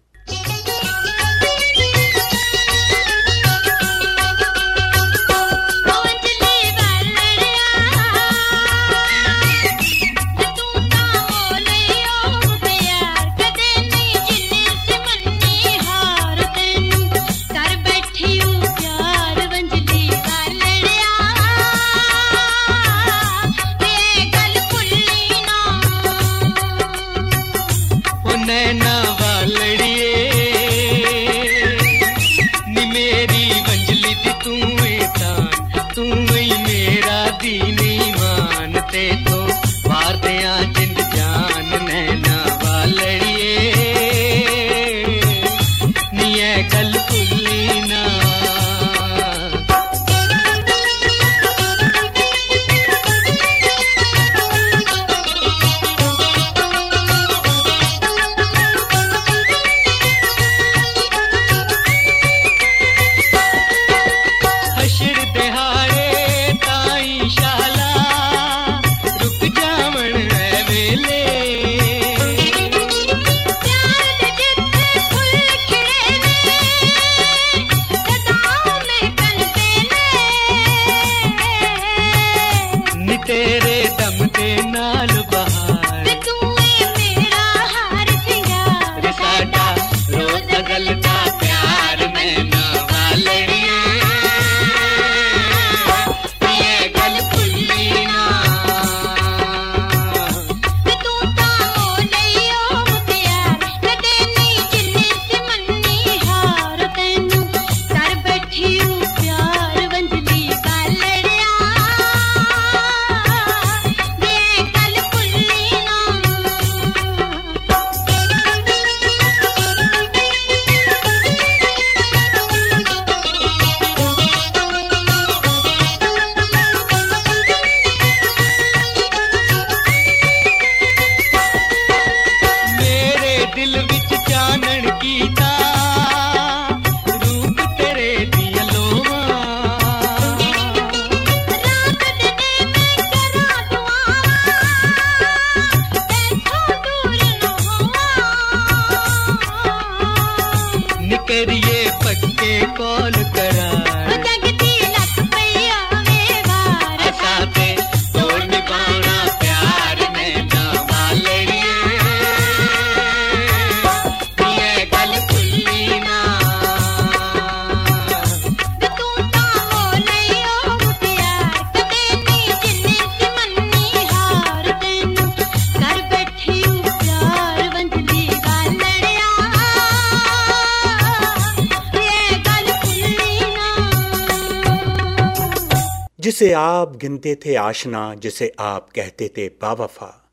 जिसे 186.23 186.53
आप 186.53 186.97
गिनते 186.97 187.35
थे 187.35 187.55
आशना, 187.55 188.15
जिसे 188.15 188.53
आप 188.59 188.91
कहते 188.91 189.29
थे 189.37 189.49
बावफा, 189.49 190.31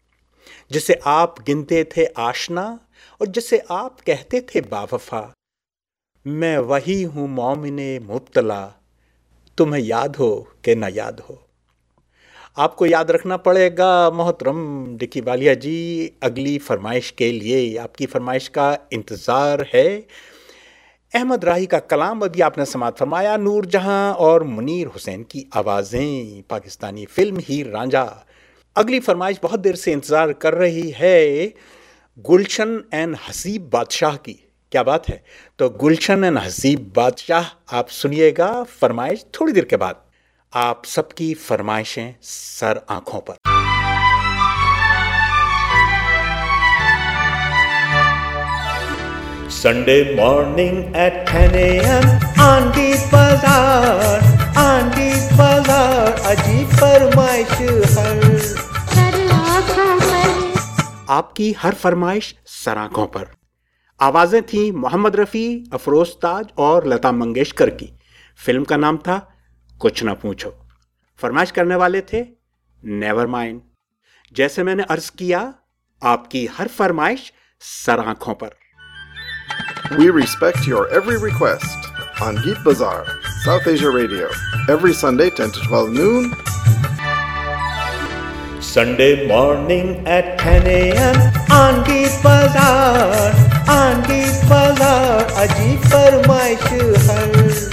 जिसे 0.71 0.99
आप 1.05 1.35
गिनते 1.45 1.83
थे 1.83 2.05
आशना 2.05 2.79
और 3.21 3.27
जिसे 3.27 3.61
आप 3.71 4.01
कहते 4.01 4.41
थे 4.41 4.61
बावफा, 4.61 5.33
मैं 6.27 6.57
वही 6.57 7.03
हूँ 7.03 7.27
मोमिने 7.27 7.99
मुब्तला। 7.99 8.75
तुम्हें 9.57 9.81
याद 9.81 10.15
हो 10.15 10.47
कि 10.65 10.75
ना 10.75 10.87
याद 10.87 11.19
हो? 11.19 11.47
आपको 12.57 12.85
याद 12.85 13.11
रखना 13.11 13.37
पड़ेगा, 13.37 14.09
मोहतरम 14.09 14.85
डिकी 14.97 15.21
वालिया 15.21 15.53
जी, 15.53 16.11
अगली 16.23 16.57
फरमाइश 16.57 17.11
के 17.11 17.31
लिए 17.31 17.77
आपकी 17.77 18.05
फरमाइश 18.05 18.47
का 18.47 18.77
इंतज़ार 18.93 19.69
है। 19.73 20.07
अहमद 21.13 21.45
राही 21.45 21.65
का 21.65 21.77
कलाम 21.81 22.19
अभी 22.21 22.41
आपने 22.41 22.65
समात 22.65 22.97
फरमाया 22.97 23.37
नूर 23.37 23.65
जहाँ 23.65 24.13
और 24.15 24.43
मुनीर 24.43 24.87
हुसैन 24.87 25.23
की 25.23 25.45
आवाज़ें, 25.57 26.43
पाकिस्तानी 26.49 27.05
फ़िल्म 27.05 27.39
ही 27.39 27.61
रांझा। 27.63 28.03
अगली 28.75 28.99
फरमाइश 28.99 29.39
बहुत 29.43 29.59
देर 29.59 29.75
से 29.75 29.91
इंतज़ार 29.91 30.33
कर 30.33 30.53
रही 30.53 30.89
है 30.91 31.53
गुलशन 32.17 32.81
एंड 32.93 33.15
हसीब 33.27 33.69
बादशाह 33.73 34.15
की। 34.17 34.39
क्या 34.71 34.83
बात 34.83 35.09
है? 35.09 35.23
तो 35.59 35.69
गुलशन 35.69 36.23
एंड 36.23 36.37
हसीब 36.37 36.91
बादशाह, 36.95 37.45
आप 37.77 37.87
सुनिएगा 37.89 38.51
फरमाइश 38.63 39.25
थोड़ी 39.39 39.53
देर 39.53 39.65
के 39.65 39.77
बाद। 39.77 40.03
आप 40.53 40.85
सबकी 40.87 41.33
फरमाइशें 41.33 42.15
सर 42.21 42.85
आँखों 42.89 43.19
पर। 43.21 43.48
Sunday 49.61 50.15
morning 50.15 50.75
at 50.95 51.15
10 51.29 51.55
a.m. 51.61 52.05
आंधी 52.41 52.91
बाज़ार 53.13 54.21
आंधी 54.57 55.07
बाज़ार 55.37 56.19
अजीब 56.31 56.75
आँखों 59.33 59.97
पर 59.99 60.37
आपकी 61.09 61.51
हर 61.59 61.73
फरमाइश 61.73 62.33
सराखों 62.45 63.05
पर। 63.07 63.25
आवाज़ें 63.99 64.41
थी 64.43 64.71
मोहम्मद 64.71 65.15
रफ़ी, 65.15 65.45
अफरोज 65.73 66.13
ताज 66.21 66.45
और 66.57 66.87
लता 66.87 67.11
मंगेशकर 67.11 67.69
की। 67.69 67.89
फ़िल्म 68.39 68.63
का 68.63 68.77
नाम 68.77 68.97
था 68.97 69.17
कुछ 69.81 70.03
ना 70.03 70.13
पूछो। 70.13 70.53
फरमाइश 71.19 71.51
करने 71.51 71.75
वाले 71.75 72.01
थे 72.13 72.25
नेवर 72.83 73.27
माइंड। 73.27 73.61
जैसे 74.35 74.63
मैंने 74.63 74.83
अर्ज़ 74.83 75.11
किया, 75.17 75.53
आपकी 76.01 76.45
हर 76.45 76.67
फरमाइश 76.69 77.31
सराखों 77.61 78.33
पर। 78.33 78.57
We 79.97 80.09
respect 80.09 80.67
your 80.67 80.87
every 80.89 81.17
request 81.17 81.77
on 82.21 82.35
Geek 82.43 82.63
Bazaar, 82.63 83.05
South 83.43 83.65
Asia 83.65 83.89
Radio, 83.89 84.29
every 84.67 84.93
Sunday 84.93 85.29
10 85.29 85.51
to 85.51 85.59
12 85.61 85.89
noon. 85.91 86.35
Sunday 88.61 89.27
morning 89.27 90.05
at 90.07 90.37
10 90.39 90.67
a.m. 90.67 91.15
on 91.51 91.83
Geek 91.85 92.11
Bazaar, 92.21 93.33
on 93.67 94.01
Geek 94.03 94.47
Bazaar, 94.47 95.25
Ajib 95.41 95.79
Farmaish 95.89 96.95
Har. 97.07 97.68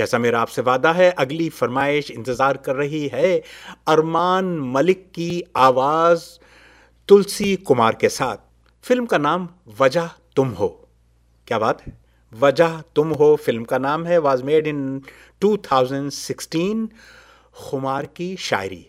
जैसा 0.00 0.18
मेरा 0.18 0.40
आपसे 0.40 0.62
वादा 0.62 0.92
है, 0.92 1.10
अगली 1.10 1.48
फरमाइश 1.50 2.10
इंतज़ार 2.10 2.56
कर 2.56 2.76
रही 2.76 3.06
है 3.08 3.42
अरमान 3.88 4.58
मलिक 4.74 5.04
की 5.14 5.42
आवाज़ 5.56 6.24
तुलसी 7.08 7.54
कुमार 7.56 7.94
के 8.00 8.08
साथ। 8.08 8.36
फ़िल्म 8.84 9.06
का 9.06 9.18
नाम 9.18 9.48
वजह 9.80 10.10
तुम 10.36 10.48
हो। 10.50 10.68
क्या 11.48 11.58
बात 11.58 11.80
है? 11.82 11.92
वजह 12.32 12.80
तुम 12.94 13.10
हो 13.12 13.34
फ़िल्म 13.36 13.64
का 13.64 13.78
नाम 13.78 14.06
है 14.06 14.18
वाज 14.18 14.42
मेड 14.42 14.66
इन 14.66 15.00
2016 15.42 16.86
खुमार 17.60 18.06
की 18.06 18.36
शायरी। 18.36 18.86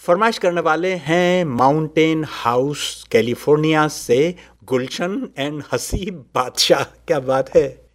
फरमाइश 0.00 0.38
करने 0.38 0.60
वाले 0.60 0.92
हैं 0.94 1.44
माउंटेन 1.44 2.24
हाउस 2.28 3.06
कैलिफ़ोर्निया 3.12 3.86
से 3.88 4.34
गुलशन 4.64 5.28
एंड 5.38 5.62
हसीब 5.72 6.24
बादशाह। 6.34 6.82
क्या 6.82 7.20
बात 7.22 7.54
है? 7.56 7.85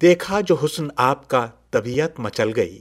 देखा 0.00 0.40
जो 0.40 0.54
हुस्न 0.54 0.90
आपका 0.98 1.40
तबीयत 1.72 2.14
मचल 2.20 2.50
गई। 2.52 2.74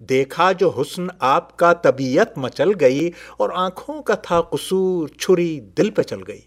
देखा 0.00 0.52
जो 0.52 0.70
हुस्न 0.70 1.10
आपका 1.22 1.72
तबीयत 1.84 2.34
मचल 2.38 2.72
गई 2.74 3.12
और 3.40 3.52
आँखों 3.56 4.00
का 4.02 4.14
था 4.24 4.40
कसूर, 4.54 5.10
छुरी 5.20 5.60
दिल 5.76 5.90
पे 5.90 6.02
चल 6.02 6.22
गई। 6.22 6.46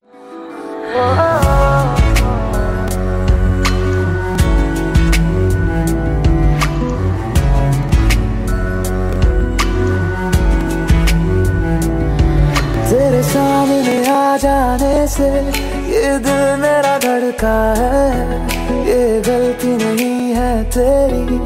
तेरे 12.90 13.24
सामने 13.24 13.98
आ 14.08 14.38
जाने 14.38 15.08
से 15.08 15.75
ये 15.96 16.08
दिल 16.20 16.42
मेरा 16.62 16.98
धड़का 17.00 17.58
है, 17.78 18.00
ये 18.88 19.02
गलती 19.28 19.72
नहीं 19.78 20.34
है 20.36 20.52
तेरी, 20.70 21.38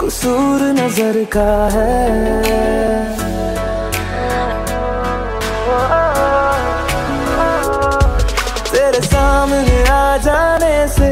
कसूर 0.00 0.62
नज़र 0.78 1.16
का 1.32 1.52
है। 1.74 1.94
तेरे 8.70 9.00
सामने 9.06 9.78
आ 9.88 10.16
जाने 10.26 10.76
से 10.96 11.10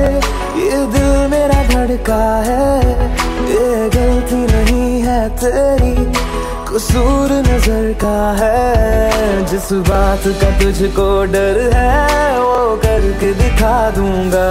ये 0.60 0.84
दिल 0.94 1.10
मेरा 1.32 1.62
धड़का 1.72 2.24
है, 2.50 2.68
ये 3.54 3.88
गलती 3.96 4.42
नहीं 4.52 5.00
है 5.02 5.22
तेरी। 5.40 6.23
कसूर 6.74 7.32
नज़र 7.46 7.92
का 7.94 8.16
है। 8.38 9.44
जिस 9.46 9.66
बात 9.88 10.24
का 10.40 10.48
तुझको 10.58 11.04
डर 11.24 11.58
है, 11.74 12.40
वो 12.40 12.76
करके 12.76 13.32
दिखा 13.34 13.76
दूँगा। 13.90 14.48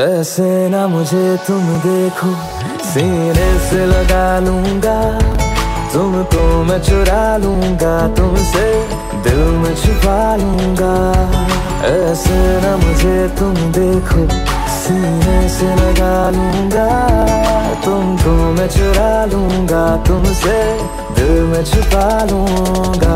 ऐसे 0.00 0.48
ना 0.68 0.86
मुझे 0.86 1.36
तुम 1.46 1.68
देखो, 1.78 2.32
सीने 2.84 3.48
से 3.68 3.86
लगा 3.86 4.26
लूँगा। 4.38 4.98
तुमको 5.92 6.42
मैं 6.64 6.80
चुरा 6.82 7.36
लूँगा, 7.36 7.94
तुमसे 8.16 8.66
दिल 9.22 9.42
में 9.62 9.74
छुपा 9.76 10.18
लूँगा। 10.36 10.96
ऐसे 11.86 12.40
ना 12.62 12.76
मुझे 12.76 13.16
तुम 13.38 13.54
देखो 13.72 14.26
सीने 14.84 15.36
से 15.48 15.68
लगा 15.76 16.14
लूँगा 16.30 16.88
तुमको 17.84 18.32
मैं 18.56 18.68
चुरा 18.68 19.12
लूँगा 19.32 19.84
तुमसे 20.06 20.58
दिल 21.16 21.32
में 21.52 21.64
छुपा 21.64 22.08
लूँगा 22.30 23.14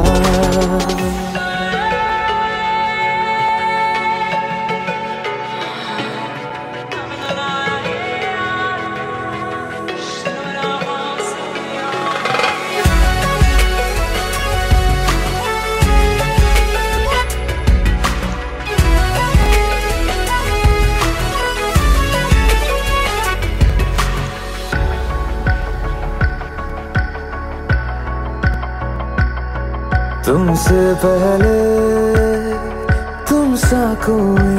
तुमसे 30.48 30.82
पहले 31.00 31.56
तुम 33.28 33.54
सा 33.56 33.82
कोई 34.04 34.52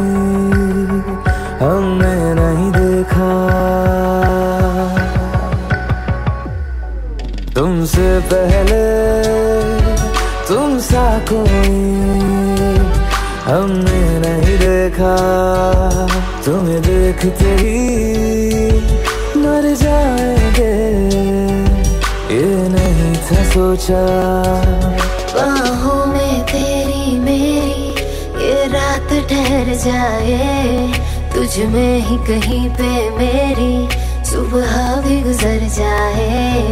हमने 1.61 2.17
नहीं 2.39 2.67
देखा। 2.71 3.29
तुमसे 7.55 8.07
पहले 8.29 8.83
तुम 10.49 10.77
सा 10.89 11.07
कोई 11.31 11.73
हमने 13.49 14.03
नहीं 14.19 14.57
देखा। 14.59 15.15
तुम्हें 16.45 16.81
देखते 16.83 17.55
ही 17.63 17.77
मर 19.41 19.73
जाएँगे, 19.81 20.73
ये 22.35 22.47
नहीं 22.77 23.13
था 23.25 23.43
सोचा। 23.49 24.05
ठहर 29.59 29.75
जाए। 29.75 30.91
तुझ 31.33 31.65
में 31.65 31.99
ही 31.99 32.17
कहीं 32.17 32.69
पे 32.69 33.09
मेरी 33.09 33.89
सुबह 34.25 34.75
भी 35.01 35.21
गुजर 35.21 35.59
जाए। 35.67 36.63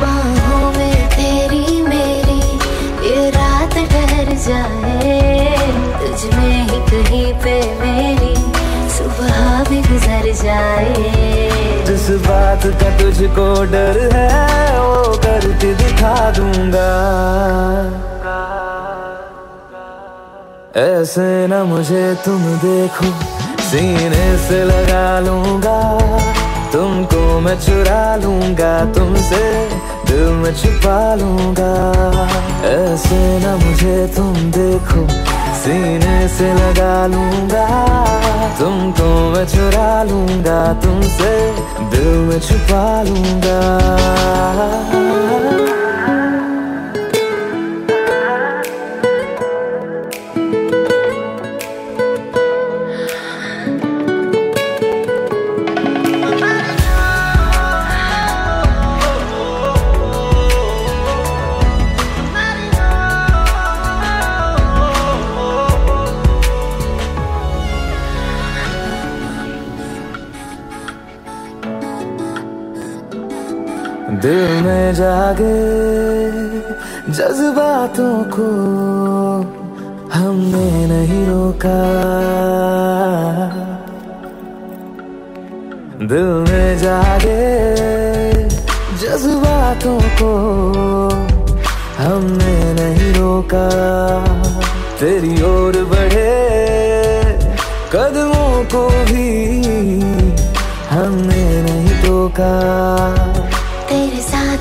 बाहों 0.00 0.72
में 0.72 1.08
तेरी 1.08 1.82
मेरी 1.82 2.40
ये 3.06 3.30
रात 3.30 3.74
ठहर 3.92 4.32
जाए। 4.46 5.58
तुझ 6.00 6.34
में 6.34 6.62
ही 6.62 6.80
कहीं 6.90 7.34
पे 7.34 7.54
मेरी 7.80 8.34
सुबह 8.90 9.64
भी 9.70 9.80
गुजर 9.82 10.32
जाए। 10.42 10.94
जिस 11.86 12.10
बात 12.26 12.66
का 12.82 12.90
तुझको 12.98 13.46
डर 13.64 14.00
है, 14.14 14.80
वो 14.80 15.18
करके 15.18 15.74
दिखा 15.74 16.30
दूँगा। 16.30 16.90
ऐसे 20.76 21.46
न 21.46 21.54
मुझे 21.70 22.02
तुम 22.24 22.40
देखो, 22.58 23.06
सीने 23.62 24.26
से 24.38 24.62
लगा 24.64 25.20
लूँगा, 25.20 25.78
तुमको 26.72 27.20
मैं 27.40 27.54
चुरा 27.60 28.16
लूँगा, 28.16 28.72
तुमसे 28.92 29.42
दिल 30.10 30.32
में 30.42 30.54
छुपा 30.54 30.98
लूँगा। 31.14 31.70
ऐसे 32.66 33.20
न 33.38 33.54
मुझे 33.62 33.96
तुम 34.16 34.34
देखो, 34.50 35.06
सीने 35.62 36.16
से 36.28 36.52
लगा 36.54 37.06
लूँगा, 37.06 37.68
तुमको 38.58 39.08
मैं 39.30 39.46
चुरा 39.46 40.02
लूँगा, 40.10 40.60
तुमसे 40.82 41.32
दिल 41.94 42.10
में 42.26 42.38
छुपा 42.40 42.84
लूँगा। 43.02 43.58
दिल 74.24 74.62
में 74.64 74.94
जागे 74.94 75.54
जज्बातों 77.12 78.14
को 78.34 78.46
हमने 80.14 80.68
नहीं 80.86 81.26
रोका। 81.26 81.80
दिल 86.12 86.30
में 86.48 86.78
जागे 86.78 87.42
जज्बातों 89.02 89.98
को 90.20 90.32
हमने 91.98 92.56
नहीं 92.80 93.12
रोका। 93.14 93.68
तेरी 95.00 95.34
ओर 95.52 95.82
बढ़े 95.92 96.32
कदमों 97.94 98.64
को 98.72 98.88
भी 99.04 99.28
हमने 100.90 101.44
नहीं 101.62 102.02
तेरे 102.02 102.52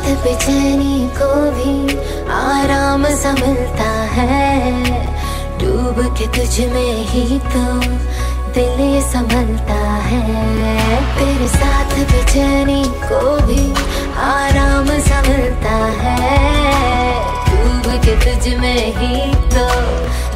साथ 0.03 0.23
बेचैनी 0.23 1.07
को 1.17 1.27
भी 1.51 1.95
आराम 2.29 3.03
सा 3.15 3.31
मिलता 3.33 3.89
है। 4.13 4.71
डूब 5.59 6.01
के 6.17 6.25
तुझ 6.27 6.65
में 6.71 7.05
ही 7.07 7.39
तो 7.45 7.63
दिल 8.51 8.81
ये 8.81 9.01
संभलता 9.01 9.79
है। 10.07 10.21
तेरे 11.15 11.47
साथ 11.47 11.95
बेचैनी 12.11 12.83
को 13.05 13.21
भी 13.47 13.63
आराम 14.23 14.89
सा 15.07 15.21
मिलता 15.21 15.75
है। 16.01 16.27
डूब 17.47 17.91
के 18.05 18.15
तुझ 18.25 18.59
में 18.59 18.83
ही 18.99 19.31
तो 19.55 19.67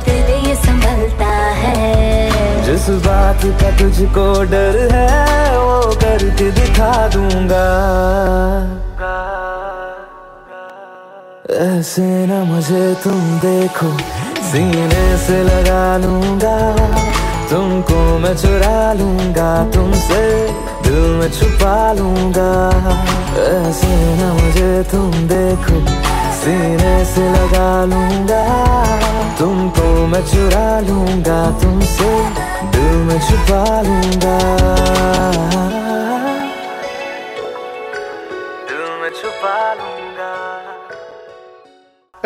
दिल 0.07 0.33
ये 0.47 0.55
संभलता 0.55 1.35
है। 1.59 2.65
जिस 2.65 2.89
बात 3.05 3.45
का 3.61 3.77
तुझको 3.77 4.31
डर 4.45 4.83
है, 4.93 5.57
वो 5.59 5.95
करके 6.01 6.51
दिखा 6.51 7.07
दूँगा। 7.07 7.65
ऐसे 11.47 12.03
न 12.27 12.43
मुझे 12.47 12.93
तुम 13.03 13.19
देखो, 13.39 13.89
सीने 14.43 15.05
से 15.17 15.37
लगा 15.43 15.97
लूँगा। 15.97 16.57
तुमको 17.49 17.99
मैं 18.19 18.35
चुरा 18.35 18.93
लूँगा, 18.93 19.51
तुमसे 19.71 20.19
दिल 20.83 20.99
में 21.19 21.31
छुपा 21.31 21.93
लूँगा। 21.93 22.51
ऐसे 23.39 23.93
न 24.19 24.27
मुझे 24.41 24.83
तुम 24.91 25.11
देखो, 25.27 25.79
सीने 26.39 26.95
से 27.15 27.29
लगा 27.31 27.71
लूँगा। 27.85 28.43
तुमको 29.39 29.87
मैं 30.07 30.23
चुरा 30.27 30.67
लूँगा, 30.79 31.39
तुमसे 31.61 32.11
दिल 32.75 32.95
में 33.07 33.19
छुपा 33.19 33.63
लूँगा। 33.81 34.37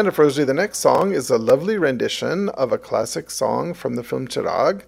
And 0.01 0.07
of 0.07 0.15
the 0.17 0.53
next 0.55 0.79
song 0.79 1.13
is 1.13 1.29
a 1.29 1.37
lovely 1.37 1.77
rendition 1.77 2.49
of 2.49 2.71
a 2.71 2.79
classic 2.79 3.29
song 3.29 3.75
from 3.75 3.93
the 3.93 4.03
film 4.03 4.27
Chirag, 4.27 4.81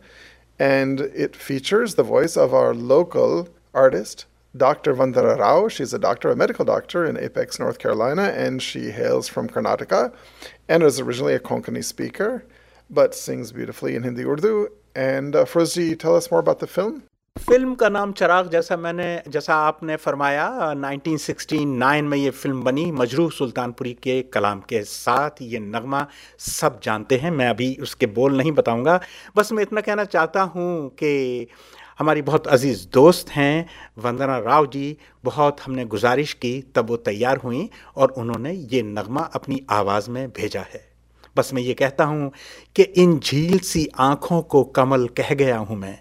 and 0.57 1.01
it 1.01 1.35
features 1.35 1.93
the 1.93 2.01
voice 2.01 2.35
of 2.35 2.51
our 2.51 2.73
local 2.73 3.47
artist, 3.75 4.25
Dr. 4.57 4.95
Vandara 4.95 5.37
Rao. 5.37 5.67
She's 5.67 5.93
a 5.93 5.99
doctor, 5.99 6.31
a 6.31 6.35
medical 6.35 6.65
doctor 6.65 7.05
in 7.05 7.15
Apex, 7.15 7.59
North 7.59 7.77
Carolina, 7.77 8.33
and 8.35 8.59
she 8.59 8.89
hails 8.89 9.27
from 9.27 9.47
Karnataka 9.47 10.11
and 10.67 10.81
is 10.81 10.99
originally 10.99 11.35
a 11.35 11.39
Konkani 11.39 11.83
speaker, 11.83 12.43
but 12.89 13.13
sings 13.13 13.51
beautifully 13.51 13.93
in 13.93 14.01
Hindi 14.01 14.25
Urdu. 14.25 14.69
And 14.95 15.35
uh, 15.35 15.45
tell 15.45 16.15
us 16.15 16.31
more 16.31 16.39
about 16.39 16.57
the 16.57 16.65
film. 16.65 17.03
Film 17.39 17.73
का 17.75 17.87
नाम 17.89 18.11
चराग, 18.11 18.49
जैसा 18.49 18.75
मैंने, 18.77 19.23
जैसा 19.27 19.55
आपने 19.55 19.95
फरमाया 19.95 20.73
1969 20.73 22.01
में 22.01 22.17
ये 22.17 22.29
film 22.29 22.61
बनी 22.63 22.91
मजरू 22.91 23.29
सुल्तानपुरी 23.29 23.93
के 23.93 24.21
कलाम 24.21 24.59
के 24.59 24.81
साथ 24.83 25.41
ये 25.41 25.59
नगमा 25.59 26.05
सब 26.39 26.79
जानते 26.83 27.17
हैं। 27.17 27.31
मैं 27.31 27.49
अभी 27.49 27.75
उसके 27.81 28.05
बोल 28.05 28.37
नहीं 28.37 28.51
बताऊँगा। 28.51 28.99
बस 29.35 29.51
मैं 29.51 29.63
इतना 29.63 29.81
कहना 29.81 30.03
चाहता 30.05 30.41
हूँ 30.41 30.89
कि 30.89 31.47
हमारी 31.99 32.21
बहुत 32.21 32.47
अज़ीज़ 32.47 32.87
दोस्त 32.93 33.29
हैं, 33.29 33.65
वंदना 33.97 34.37
राव 34.37 34.65
जी, 34.65 34.97
बहुत 35.23 35.61
हमने 35.61 35.85
गुजारिश 35.85 36.33
की, 36.33 36.61
तब 36.75 36.89
वो 36.89 36.97
तैयार 36.97 37.37
हुई 37.37 37.69
और 37.97 38.11
उन्होंने 38.11 38.53
ये 38.53 38.81
नगमा 38.83 39.21
अपनी 39.21 39.61
आवाज़ 39.69 40.09
में 40.09 40.27
भेजा 40.29 40.61
है। 40.61 40.85
बस 41.37 41.53
मैं 41.53 41.61
ये 41.61 41.73
कहता 41.73 42.03
हूँ 42.03 42.31
कि 42.75 42.83
इन 42.83 43.19
झील 43.19 43.59
सी 43.59 43.87
आँखों 43.99 44.41
को 44.41 44.63
कमल 44.63 45.07
कह 45.07 45.33
गया 45.33 45.57
हूँ 45.57 45.77
मैं। 45.77 45.99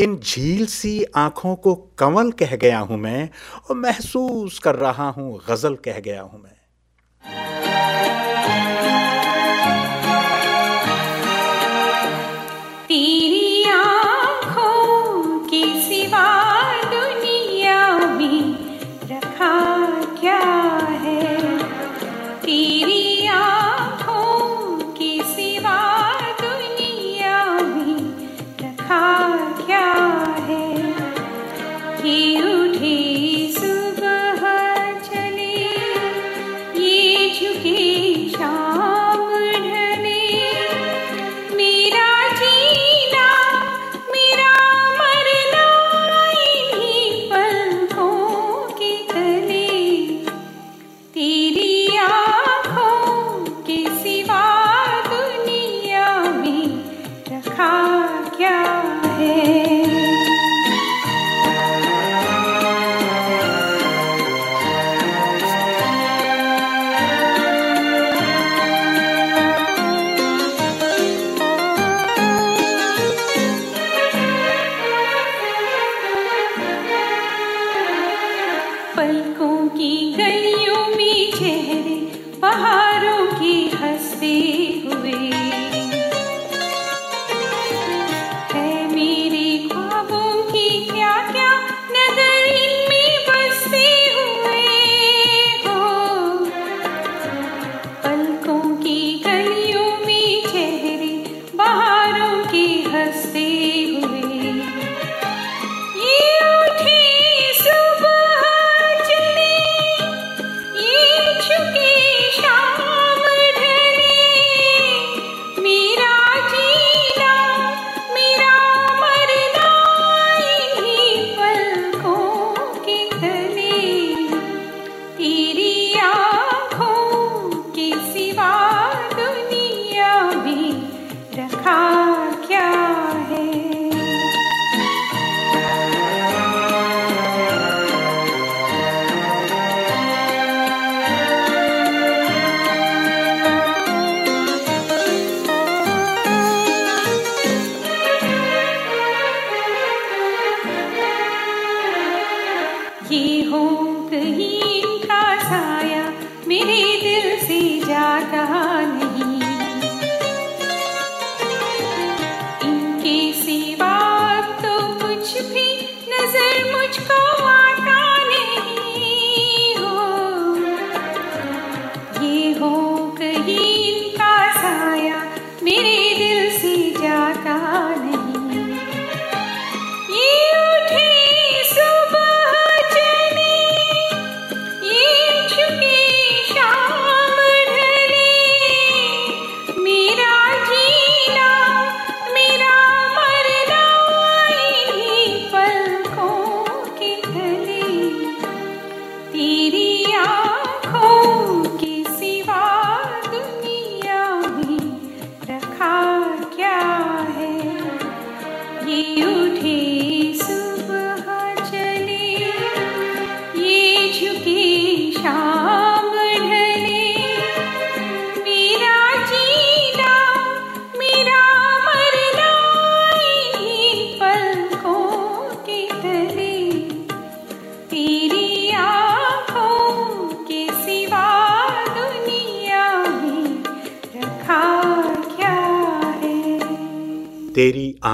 इन 0.00 0.16
झील 0.16 0.66
सी 0.66 0.92
आँखों 1.16 1.54
को 1.56 1.74
कंवल 1.98 2.30
कह 2.32 2.54
गया 2.56 2.78
हूँ 2.78 2.96
मैं 2.98 3.28
और 3.70 3.76
महसूस 3.76 4.58
कर 4.58 4.74
रहा 4.74 5.08
हूँ 5.10 5.40
गज़ल 5.48 5.74
कह 5.84 5.98
गया 6.00 6.22
हूँ 6.22 6.42
मैं। 6.42 6.56
ये 32.10 32.39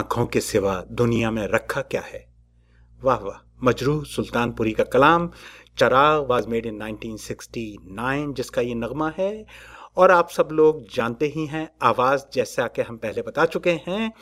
आँखों 0.07 0.26
के 0.26 0.40
सिवा 0.40 0.84
दुनिया 0.92 1.30
में 1.30 1.46
रखा 1.46 1.80
क्या 1.80 2.00
है? 2.00 2.28
वाह 3.02 3.18
वाह। 3.18 3.57
मजरूह 3.64 4.04
सुल्तानपुरी 4.04 4.72
का 4.72 4.84
कलाम, 4.84 5.30
चराग 5.78 6.26
वाज 6.26 6.46
मेड 6.46 6.66
इन 6.66 6.82
1969 6.82 8.34
जिसका 8.34 8.61
ये 8.61 8.74
नगमा 8.74 9.12
है। 9.18 9.46
और 9.96 10.11
आप 10.11 10.30
सब 10.30 10.48
लोग 10.52 10.94
जानते 10.94 11.26
ही 11.26 11.46
हैं, 11.46 11.70
आवाज़ 11.82 12.24
जैसा 12.34 12.66
कि 12.66 12.82
हम 12.82 12.96
पहले 12.96 13.22
बता 13.22 13.46
चुके 13.46 13.70
हैं, 13.70 14.12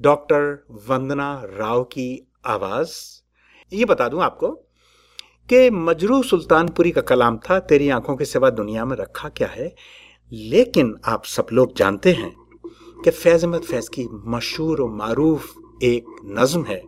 डॉक्टर 0.00 0.66
वंदना 0.70 1.42
राव 1.44 1.84
की 1.84 2.32
आवाज़। 2.46 3.22
ये 3.72 3.84
बता 3.84 4.08
दूँ 4.08 4.22
आपको 4.22 4.50
कि 5.48 5.70
मजरू 5.70 6.22
सुल्तानपुरी 6.22 6.90
का 6.90 7.00
कलाम 7.00 7.38
था, 7.38 7.60
तेरी 7.60 7.88
आँखों 7.88 8.16
के 8.16 8.24
सिवा 8.24 8.50
दुनिया 8.50 8.84
में 8.84 8.96
रखा 8.96 9.28
क्या 9.28 9.48
है? 9.48 9.74
लेकिन 10.32 11.00
आप 11.04 11.24
सब 11.24 11.46
लोग 11.52 11.76
जानते 11.76 12.12
हैं 12.12 12.37
कि 13.04 13.10
फैज़ 13.10 13.46
अहमद 13.46 13.62
फैज़ 13.62 13.88
की 13.90 14.06
मशहूर 14.26 14.80
और 14.80 14.90
मारूफ 14.90 15.54
एक 15.82 16.16
नज़म 16.38 16.64
है। 16.64 16.82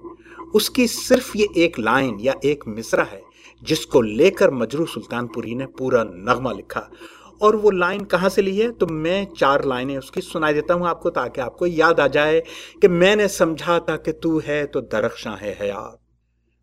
उसकी 0.55 0.87
सिर्फ़ 0.87 1.37
ये 1.39 1.47
एक 1.57 1.79
लाइन 1.79 2.17
या 2.21 2.35
एक 2.45 2.65
मिसरा 2.69 3.05
है, 3.05 3.21
जिसको 3.63 4.01
लेकर 4.01 4.51
मजरू 4.51 4.87
सुल्तानपुरी 4.87 5.55
ने 5.55 5.67
पूरा 5.79 6.03
नगमा 6.05 6.53
लिखा। 6.53 6.91
और 7.43 7.57
वो 7.57 7.71
लाइन 7.71 8.05
कहाँ 8.05 8.29
से 8.29 8.43
ली 8.43 8.57
है? 8.57 8.71
तो 8.71 8.87
मैं 8.87 9.27
चार 9.39 9.65
लाइनें 9.65 9.97
उसकी 9.99 10.21
सुनाई 10.21 10.55
देता 10.55 10.75
हूँ 10.75 10.87
आपको, 10.87 11.11
ताकि 11.11 11.41
आपको 11.41 11.67
याद 11.67 12.01
आ 12.01 12.07
जाए 12.07 12.41
कि 12.81 12.89
मैंने 12.89 13.29
समझा 13.29 13.79
था 13.79 13.97
कि 13.97 14.13
तू 14.13 14.39
है 14.39 14.65
तो 14.67 14.81
दरख्शां 14.81 15.37
है 15.37 15.57
हयात। 15.61 15.99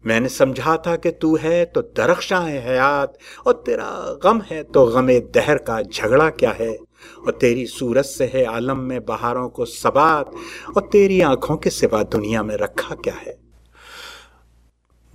मैंने 0.04 0.30
समझा 0.30 0.76
था 0.78 0.96
कि 0.96 1.12
तू 1.12 1.36
है 1.36 1.66
तो 1.66 1.82
दरख्शां 1.82 2.44
है 2.50 2.60
हयात। 2.68 3.18
और 3.48 3.54
तेरा 3.66 3.90
गम 4.24 4.42
है 4.42 4.62
तो 4.64 4.86
गमे 4.86 5.20
दहर 5.20 5.58
का 5.58 5.82
झगड़ा 5.82 6.30
क्या 6.30 6.52
है? 6.52 6.78
और 7.26 7.32
तेरी 7.32 7.66
सूरत 7.66 8.06
से 8.06 8.32
है 8.34 8.46
आलम 8.46 8.78
में 8.78 9.06
बहारों 9.06 9.50
को 9.50 9.66
सबात, 9.66 10.32
और 10.78 10.90
तेरी 10.92 11.22
आँखों 11.22 11.58
के 11.58 11.70
सिवा 11.70 12.04
दुनिया 12.04 12.44
में 12.44 12.56
रखा 12.56 12.96
क्या 12.96 13.14
है? 13.14 13.38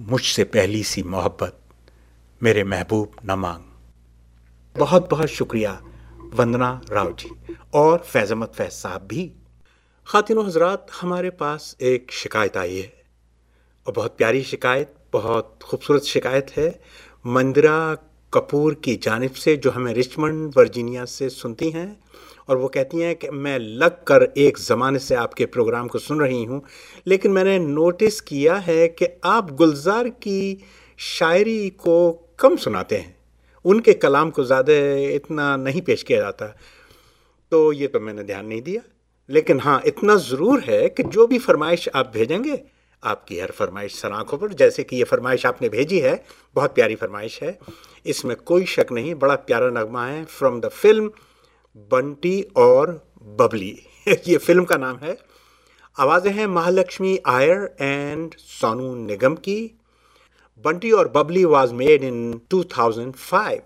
मुझसे 0.00 0.44
पहली 0.44 0.82
सी 0.82 1.02
मोहब्बत 1.02 1.58
मेरे 2.42 2.64
महबूब 2.64 3.12
न 3.24 3.32
मांग। 3.32 3.62
बहुत 4.78 5.10
बहुत 5.10 5.26
शुक्रिया 5.26 5.82
वंदना 6.34 6.80
राव 6.90 7.12
जी, 7.12 7.30
और 7.74 7.98
फैज़मत 7.98 8.52
फैज 8.54 8.70
साहब 8.70 9.02
भी। 9.02 9.32
खातिन 10.06 10.38
हजरात, 10.38 10.86
हमारे 11.00 11.30
पास 11.30 11.76
एक 11.80 12.12
शिकायत 12.12 12.56
आई 12.56 12.76
है, 12.76 12.92
और 13.86 13.92
बहुत 13.92 14.16
प्यारी 14.16 14.42
शिकायत, 14.42 14.94
बहुत 15.12 15.58
खूबसूरत 15.64 16.02
शिकायत 16.02 16.46
है। 16.56 16.80
मंदिरा 17.26 17.94
कपूर 18.32 18.74
की 18.74 18.94
जानिब 18.96 19.32
से 19.32 19.56
जो 19.56 19.70
हमें 19.70 19.92
रिचमंड, 19.94 20.52
वर्जीनिया 20.56 21.04
से 21.04 21.28
सुनती 21.30 21.70
हैं 21.70 22.00
और 22.48 22.56
वो 22.56 22.68
कहती 22.68 23.00
हैं 23.00 23.14
कि 23.16 23.28
मैं 23.30 23.58
लग 23.58 24.02
कर 24.04 24.22
एक 24.36 24.58
ज़माने 24.58 24.98
से 24.98 25.14
आपके 25.14 25.46
प्रोग्राम 25.46 25.88
को 25.88 25.98
सुन 25.98 26.20
रही 26.20 26.42
हूँ, 26.44 26.62
लेकिन 27.06 27.32
मैंने 27.32 27.58
नोटिस 27.58 28.20
किया 28.20 28.56
है 28.58 28.86
कि 28.88 29.06
आप 29.24 29.50
गुलजार 29.52 30.08
की 30.08 30.64
शायरी 30.98 31.68
को 31.78 32.12
कम 32.38 32.56
सुनाते 32.56 32.96
हैं। 32.96 33.14
उनके 33.64 33.92
कलाम 33.94 34.30
को 34.30 34.44
ज़्यादा 34.44 34.72
इतना 35.06 35.56
नहीं 35.56 35.80
पेश 35.82 36.02
किया 36.02 36.20
जाता। 36.20 36.46
तो 37.52 37.72
ये 37.72 37.86
तो 37.86 38.00
मैंने 38.00 38.22
ध्यान 38.22 38.46
नहीं 38.46 38.62
दिया। 38.62 38.82
लेकिन 39.28 39.60
हाँ 39.60 39.80
इतना 39.86 40.14
ज़रूर 40.16 40.60
है 40.60 40.88
कि 40.88 41.02
जो 41.02 41.26
भी 41.26 41.38
फरमाइश 41.38 41.88
आप 41.94 42.10
भेजेंगे, 42.14 42.60
आपकी 43.02 43.38
हर 43.40 43.50
फरमाइश 43.50 43.94
सर 43.94 44.12
आँखों 44.12 44.38
पर, 44.38 44.52
जैसे 44.52 44.82
कि 44.84 44.96
ये 44.96 45.04
फरमाइश 45.04 45.46
आपने 45.46 45.68
भेजी 45.68 45.98
है, 45.98 46.22
बहुत 46.56 46.74
प्यारी 46.74 46.94
फरमाइश 46.94 47.38
है। 47.42 47.58
इसमें 48.06 48.36
कोई 48.36 48.64
शक 48.66 48.86
नहीं 48.92 49.14
बड़ा 49.14 49.34
प्यारा 49.34 49.70
नगमा 49.70 50.06
है। 50.06 50.24
फ्रॉम 50.24 50.60
द 50.60 50.68
फ़िल्म 50.68 51.10
बंटी 51.90 52.40
और 52.56 52.90
बबली 53.22 53.78
ये 54.08 54.36
फ़िल्म 54.36 54.64
का 54.64 54.76
नाम 54.76 54.96
है। 54.96 55.16
आवाज़ें 55.98 56.32
हैं 56.32 56.46
महालक्ष्मी 56.46 57.18
आयर 57.26 57.76
एंड 57.80 58.34
सोनू 58.38 58.94
निगम 58.94 59.34
की। 59.34 59.78
बंटी 60.64 60.90
और 60.92 61.08
बबली 61.08 61.44
वाज 61.44 61.72
मेड 61.72 62.04
इन 62.04 62.40
2005 62.50 63.58
अ, 63.58 63.62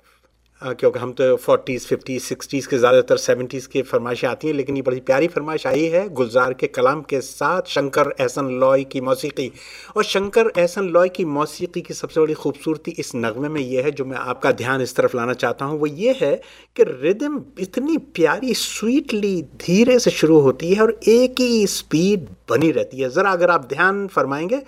क्योंकि 0.61 0.99
हम 0.99 1.13
तो 1.13 1.25
40s 1.37 1.85
50s 1.87 2.27
60s 2.33 2.67
के 2.67 2.77
ज़्यादातर 2.79 3.19
70s 3.19 3.67
की 3.67 3.81
फरमाइशें 3.83 4.27
आती 4.29 4.47
हैं, 4.47 4.55
लेकिन 4.55 4.77
ये 4.77 4.83
बड़ी 4.83 5.01
प्यारी 5.01 5.27
फरमाइश 5.29 5.67
आई 5.67 5.85
है 5.87 6.09
गुलजार 6.11 6.53
के 6.53 6.67
कलाम 6.67 7.03
के 7.03 7.21
साथ, 7.21 7.63
शंकर 7.69 8.13
एहसन 8.21 8.49
लॉय 8.61 8.85
की 8.85 9.01
मौसीकी। 9.01 9.51
और 9.97 10.05
शंकर 10.05 10.51
एहसन 10.59 10.89
लॉय 10.89 11.09
की 11.09 11.25
मौसीकी 11.25 11.81
की 11.81 11.95
सबसे 11.95 12.21
बड़ी 12.21 12.35
खूबसूरती 12.35 12.91
इस 12.99 13.13
नगमे 13.17 13.49
में 13.49 13.61
ये 13.61 13.83
है, 13.83 13.91
जो 13.91 14.05
मैं 14.05 14.17
आपका 14.17 14.53
ध्यान 14.53 14.83
इस 14.83 14.97
तरफ़ 14.97 15.17
लाना 15.17 15.35
चाहता 15.35 15.65
हूँ, 15.65 15.79
वो 15.79 15.87
ये 15.87 16.17
है 16.21 16.35
कि 16.77 16.85
रिदम 16.85 17.41
इतनी 17.61 17.97
प्यारी, 17.99 18.55
स्वीटली 18.55 19.41
धीरे 19.67 19.99
से 19.99 20.11
शुरू 20.11 20.39
होती 20.41 20.73
है 20.75 20.83
और 20.83 20.99
एक 21.09 21.41
ही 21.41 21.67
स्पीड 21.67 22.29
बनी 22.51 22.71
रहती 22.71 23.01
है। 23.01 23.11
ज़रा 23.11 23.31
अगर 23.31 23.51
आप 23.51 23.69
ध्यान 23.69 24.07
फरमाएँगे 24.09 24.63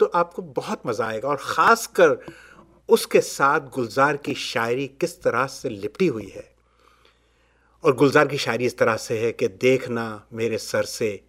तो 0.00 0.06
आपको 0.14 0.42
बहुत 0.42 0.80
मज़ा 0.86 1.06
आएगा 1.06 1.28
और 1.28 1.36
ख़ास 1.40 1.86
कर 2.00 2.18
उसके 2.88 3.20
साथ 3.20 3.60
गुलजार 3.60 4.16
की 4.16 4.34
शायरी 4.34 4.86
किस 4.86 5.22
तरह 5.22 5.46
से 5.46 5.68
लिपटी 5.68 6.06
हुई 6.06 6.32
है? 6.36 6.54
और 7.84 7.94
गुलजार 7.94 8.28
की 8.28 8.38
शायरी 8.38 8.66
इस 8.66 8.78
तरह 8.78 8.96
से 8.96 9.18
है 9.18 9.32
कि 9.32 9.48
देखना 9.48 10.26
मेरे 10.32 10.58
सर 10.58 10.84
से 10.84 11.20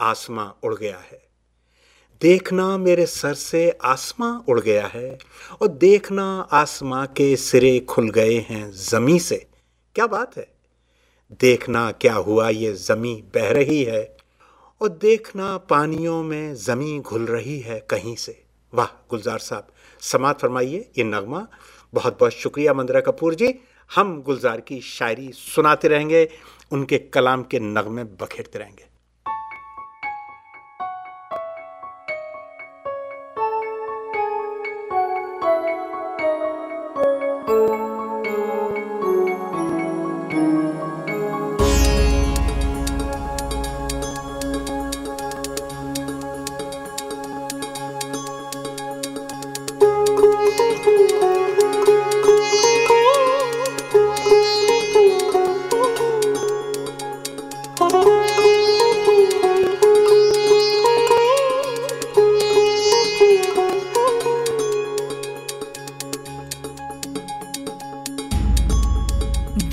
आसमां 0.00 0.50
उड़ 0.62 0.74
गया 0.74 0.98
है। 0.98 1.26
देखना 2.22 2.78
मेरे 2.78 3.06
सर 3.06 3.34
से 3.34 3.70
आसमां 3.70 4.40
उड़ 4.48 4.60
गया 4.60 4.86
है 4.86 5.18
और 5.62 5.68
देखना 5.68 6.40
आसमां 6.40 7.06
के 7.06 7.36
सिरे 7.36 7.80
खुल 7.80 8.10
गए 8.10 8.38
हैं 8.38 8.70
ज़मी 8.72 9.18
से। 9.18 9.46
क्या 9.94 10.06
बात 10.06 10.36
है? 10.36 10.54
देखना 11.40 11.90
क्या 11.92 12.14
हुआ 12.14 12.48
ये 12.48 12.72
ज़मी 12.72 13.24
बह 13.34 13.50
रही 13.50 13.84
है 13.84 14.16
और 14.82 14.88
देखना 14.88 15.56
पानियों 15.58 16.22
में 16.22 16.54
ज़मी 16.54 17.00
घुल 17.00 17.26
रही 17.26 17.60
है 17.60 17.86
कहीं 17.90 18.16
से। 18.16 18.42
वाह, 18.74 18.86
गुलजार 19.10 19.38
साहब 19.38 19.68
समात 20.12 20.40
फरमाइए। 20.40 20.90
ये 20.98 21.04
नगमा। 21.04 21.46
बहुत 21.94 22.16
बहुत 22.20 22.32
शुक्रिया 22.32 22.74
मंदरा 22.74 23.00
कपूर 23.00 23.34
जी। 23.34 23.54
हम 23.94 24.22
गुलजार 24.22 24.60
की 24.60 24.80
शायरी 24.80 25.30
सुनाते 25.32 25.88
रहेंगे, 25.88 26.28
उनके 26.72 26.98
कलाम 26.98 27.42
के 27.42 27.60
नगमे 27.60 28.04
बखेरते 28.04 28.58
रहेंगे। 28.58 28.95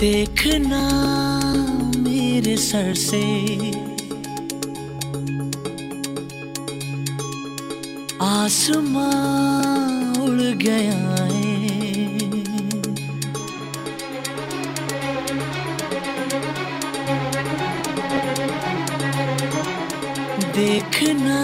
देखना 0.04 0.80
मेरे 1.98 2.58
सर 2.58 2.94
से। 2.94 3.22
आसमां 8.22 10.24
उड़ 10.24 10.42
गया 10.42 11.26
है। 11.26 11.64
देखना 20.52 21.44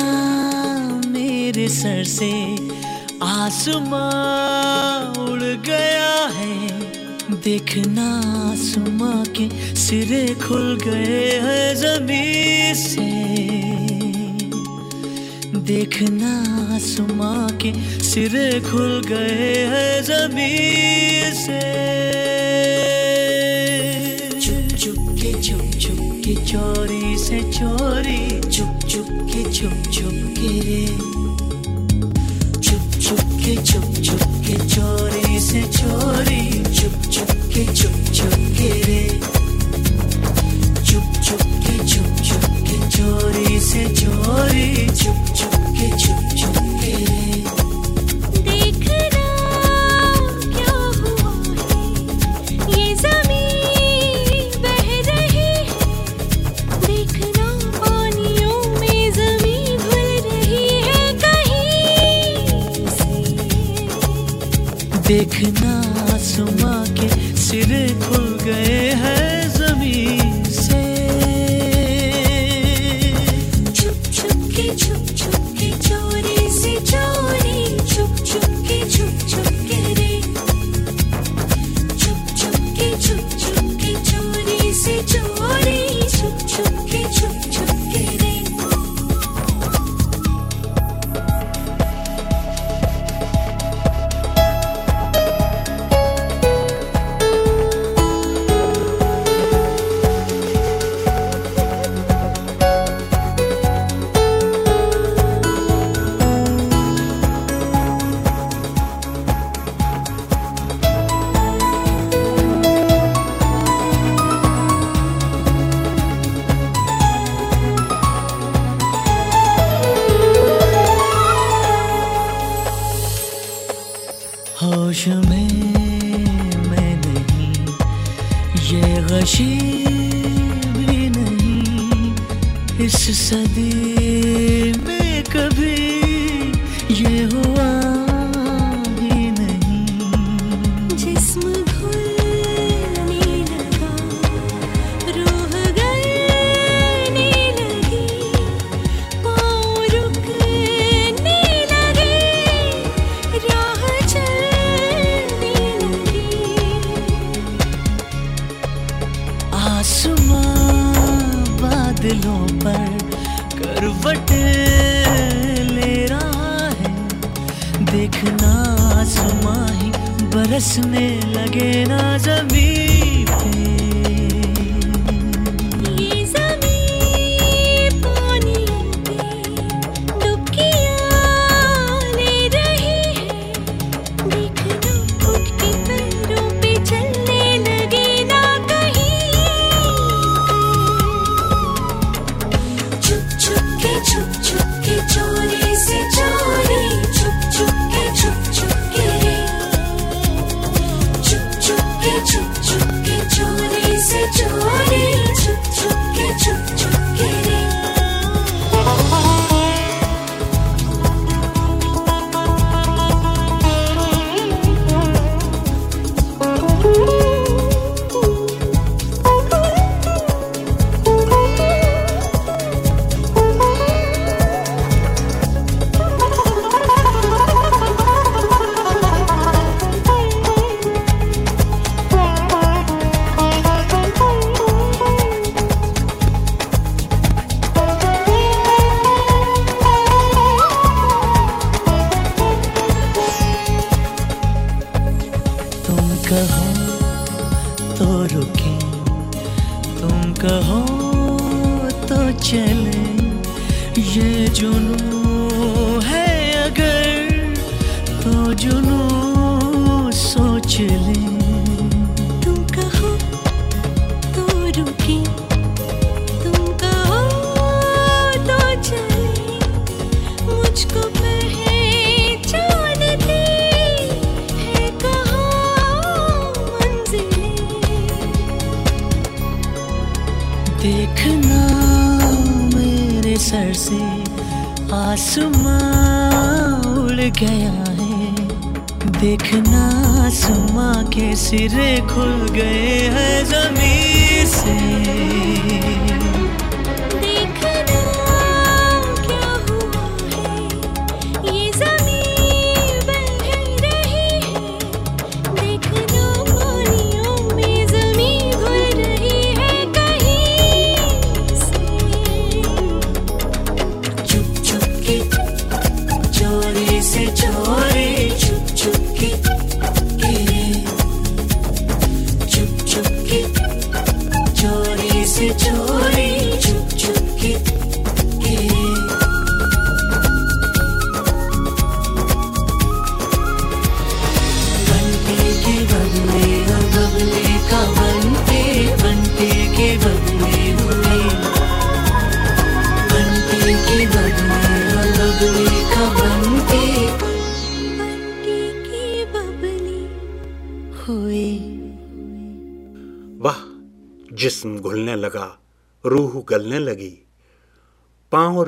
मेरे 1.08 1.70
सर 1.70 2.04
से 2.04 2.56
आसमां 3.24 5.30
उड़ 5.30 5.42
गया 5.42 6.28
है। 6.28 6.79
देखना 7.44 8.10
सुमा 8.56 9.24
के 9.38 9.76
सिरे 9.76 10.36
खुल 10.36 10.80
गए 10.86 11.40
है 11.44 11.76
जमी 11.76 12.74
से। 12.76 13.10
देखना 15.60 16.80
सुमा 16.80 17.50
के 17.62 18.04
सिरे 18.04 18.60
खुल 18.60 19.02
गए 19.08 19.66
है 19.70 20.04
जमी 20.04 20.58
से। 21.36 21.62
चुप 24.40 24.78
चुप 24.78 25.18
के, 25.22 25.34
चुप 25.42 25.80
चुप 25.80 26.22
के, 26.26 26.36
चोरी 26.46 27.18
से 27.18 27.40
चोरी। 27.52 28.42
चुप 28.42 28.80
चुप 28.90 29.08
के, 29.12 29.52
चुप 29.52 29.92
चुप 29.92 30.36
के। 30.40 30.88
चुप 32.60 33.02
चुप 33.02 33.40
के, 33.42 33.56
चुप 33.56 34.02
चुप 34.04 34.22
के, 34.48 34.68
चोरी 34.68 35.40
से 35.40 35.62
चोरी। 35.62 35.99
के 37.60 37.66
चुप 37.74 37.96
चुप 38.14 38.34
के 38.58 38.70
के 41.66 41.78
चुप 41.88 42.22
चुप 42.28 42.46
के 42.68 42.78
चोरी 42.90 43.60
से 43.60 43.84
चोरी। 44.00 44.88
चुप 45.00 45.34
चुप 45.40 45.56
के 45.80 45.90
चुप 46.04 46.29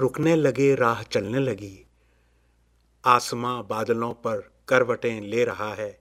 रुकने 0.02 0.36
लगे, 0.36 0.76
राह 0.76 1.04
चलने 1.04 1.40
लगी। 1.40 1.86
आसमां 3.06 3.68
बादलों 3.68 4.14
पर 4.14 4.52
करवटें 4.68 5.22
ले 5.22 5.44
रहा 5.46 5.74
है। 5.74 6.00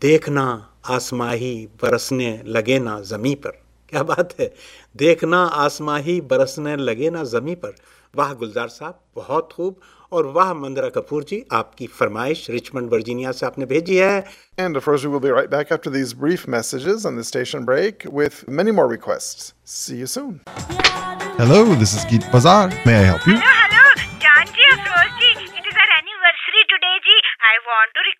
देखना 0.00 0.74
आसमाही 0.86 1.68
बरसने 1.82 2.42
लगे 2.46 2.78
ना 2.78 3.00
जमी 3.00 3.34
पर। 3.34 3.50
क्या 3.88 4.02
बात 4.02 4.40
है? 4.40 4.54
देखना 4.96 5.44
आसमाही 5.44 6.20
बरसने 6.20 6.76
लगे 6.76 7.10
ना 7.10 7.24
जमी 7.24 7.54
पर। 7.54 7.74
वाह, 8.14 8.34
गुलजार 8.34 8.68
साहब, 8.68 9.00
बहुत 9.16 9.52
खूब। 9.52 9.80
और 10.13 10.25
वाह 10.35 10.53
मंदरा 10.53 10.89
कपूर 10.89 11.23
जी 11.29 11.43
आपकी 11.53 11.87
फरमाइश 11.99 12.45
रिचमंड 12.49 12.91
वर्जीनिया 12.93 13.31
से 13.39 13.45
आपने 13.45 13.65
भेजी 13.65 13.97
है 13.97 14.23
And 14.57 14.79
of 14.79 14.85
course, 14.85 15.05
we 15.05 15.11
will 15.15 15.23
be 15.25 15.33
right 15.35 15.49
back 15.49 15.71
after 15.77 15.93
these 15.97 16.13
brief 16.25 16.47
messages 16.57 17.05
on 17.11 17.21
the 17.21 17.23
station 17.31 17.65
break 17.69 18.05
with 18.21 18.41
many 18.61 18.75
more 18.79 18.87
requests. 18.95 19.53
See 19.77 19.97
you 20.03 20.11
soon. 20.17 20.41
Hello, 21.41 21.63
this 21.85 21.95
is 21.99 22.05
Geet 22.13 22.29
Bazaar. 22.33 22.69
May 22.85 22.99
I 22.99 23.09
help 23.13 23.27
you? 23.33 23.41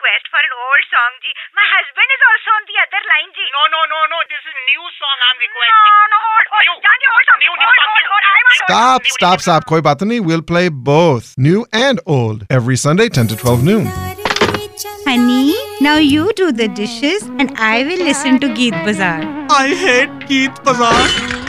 Request 0.05 0.29
for 0.29 0.37
an 0.37 0.53
old 0.53 0.85
song, 0.93 1.13
ji. 1.25 1.31
My 1.57 1.65
husband 1.65 2.09
is 2.13 2.23
also 2.29 2.49
on 2.53 2.63
the 2.69 2.77
other 2.85 3.03
line, 3.09 3.31
ji. 3.33 3.45
No, 3.57 3.63
no, 3.73 3.81
no, 3.89 3.99
no. 4.13 4.19
This 4.29 4.45
is 4.45 4.57
new 4.69 4.85
song 5.01 5.17
I'm 5.25 5.39
requesting. 5.41 5.81
No, 5.81 5.97
no, 6.13 6.19
hold, 6.29 6.47
hold. 6.53 6.81
Jan 6.85 6.97
ji, 7.01 7.07
hold 7.09 7.25
song. 7.25 7.41
New, 7.41 7.55
new 7.57 7.65
hold, 7.65 7.83
hold, 7.89 8.05
hold. 8.13 8.25
I 8.29 8.41
want 8.45 8.57
Stop, 8.69 9.01
stop, 9.17 9.39
stop. 9.41 9.63
Koi 9.65 9.81
baat 9.81 10.05
nahi. 10.05 10.21
We'll 10.21 10.45
play 10.45 10.69
both, 10.69 11.33
new 11.39 11.65
and 11.73 12.05
old, 12.05 12.45
every 12.51 12.77
Sunday, 12.77 13.09
10 13.09 13.33
to 13.33 13.37
12 13.37 13.65
noon. 13.65 13.89
Honey, 15.09 15.55
now 15.81 15.97
you 15.97 16.33
do 16.35 16.53
the 16.53 16.69
dishes 16.69 17.25
and 17.39 17.53
I 17.57 17.85
will 17.85 18.05
listen 18.11 18.41
to 18.41 18.53
Geet 18.53 18.77
Bazaar. 18.85 19.21
I 19.51 19.69
hate 19.69 20.29
Geet 20.29 20.65
Bazaar. 20.65 21.44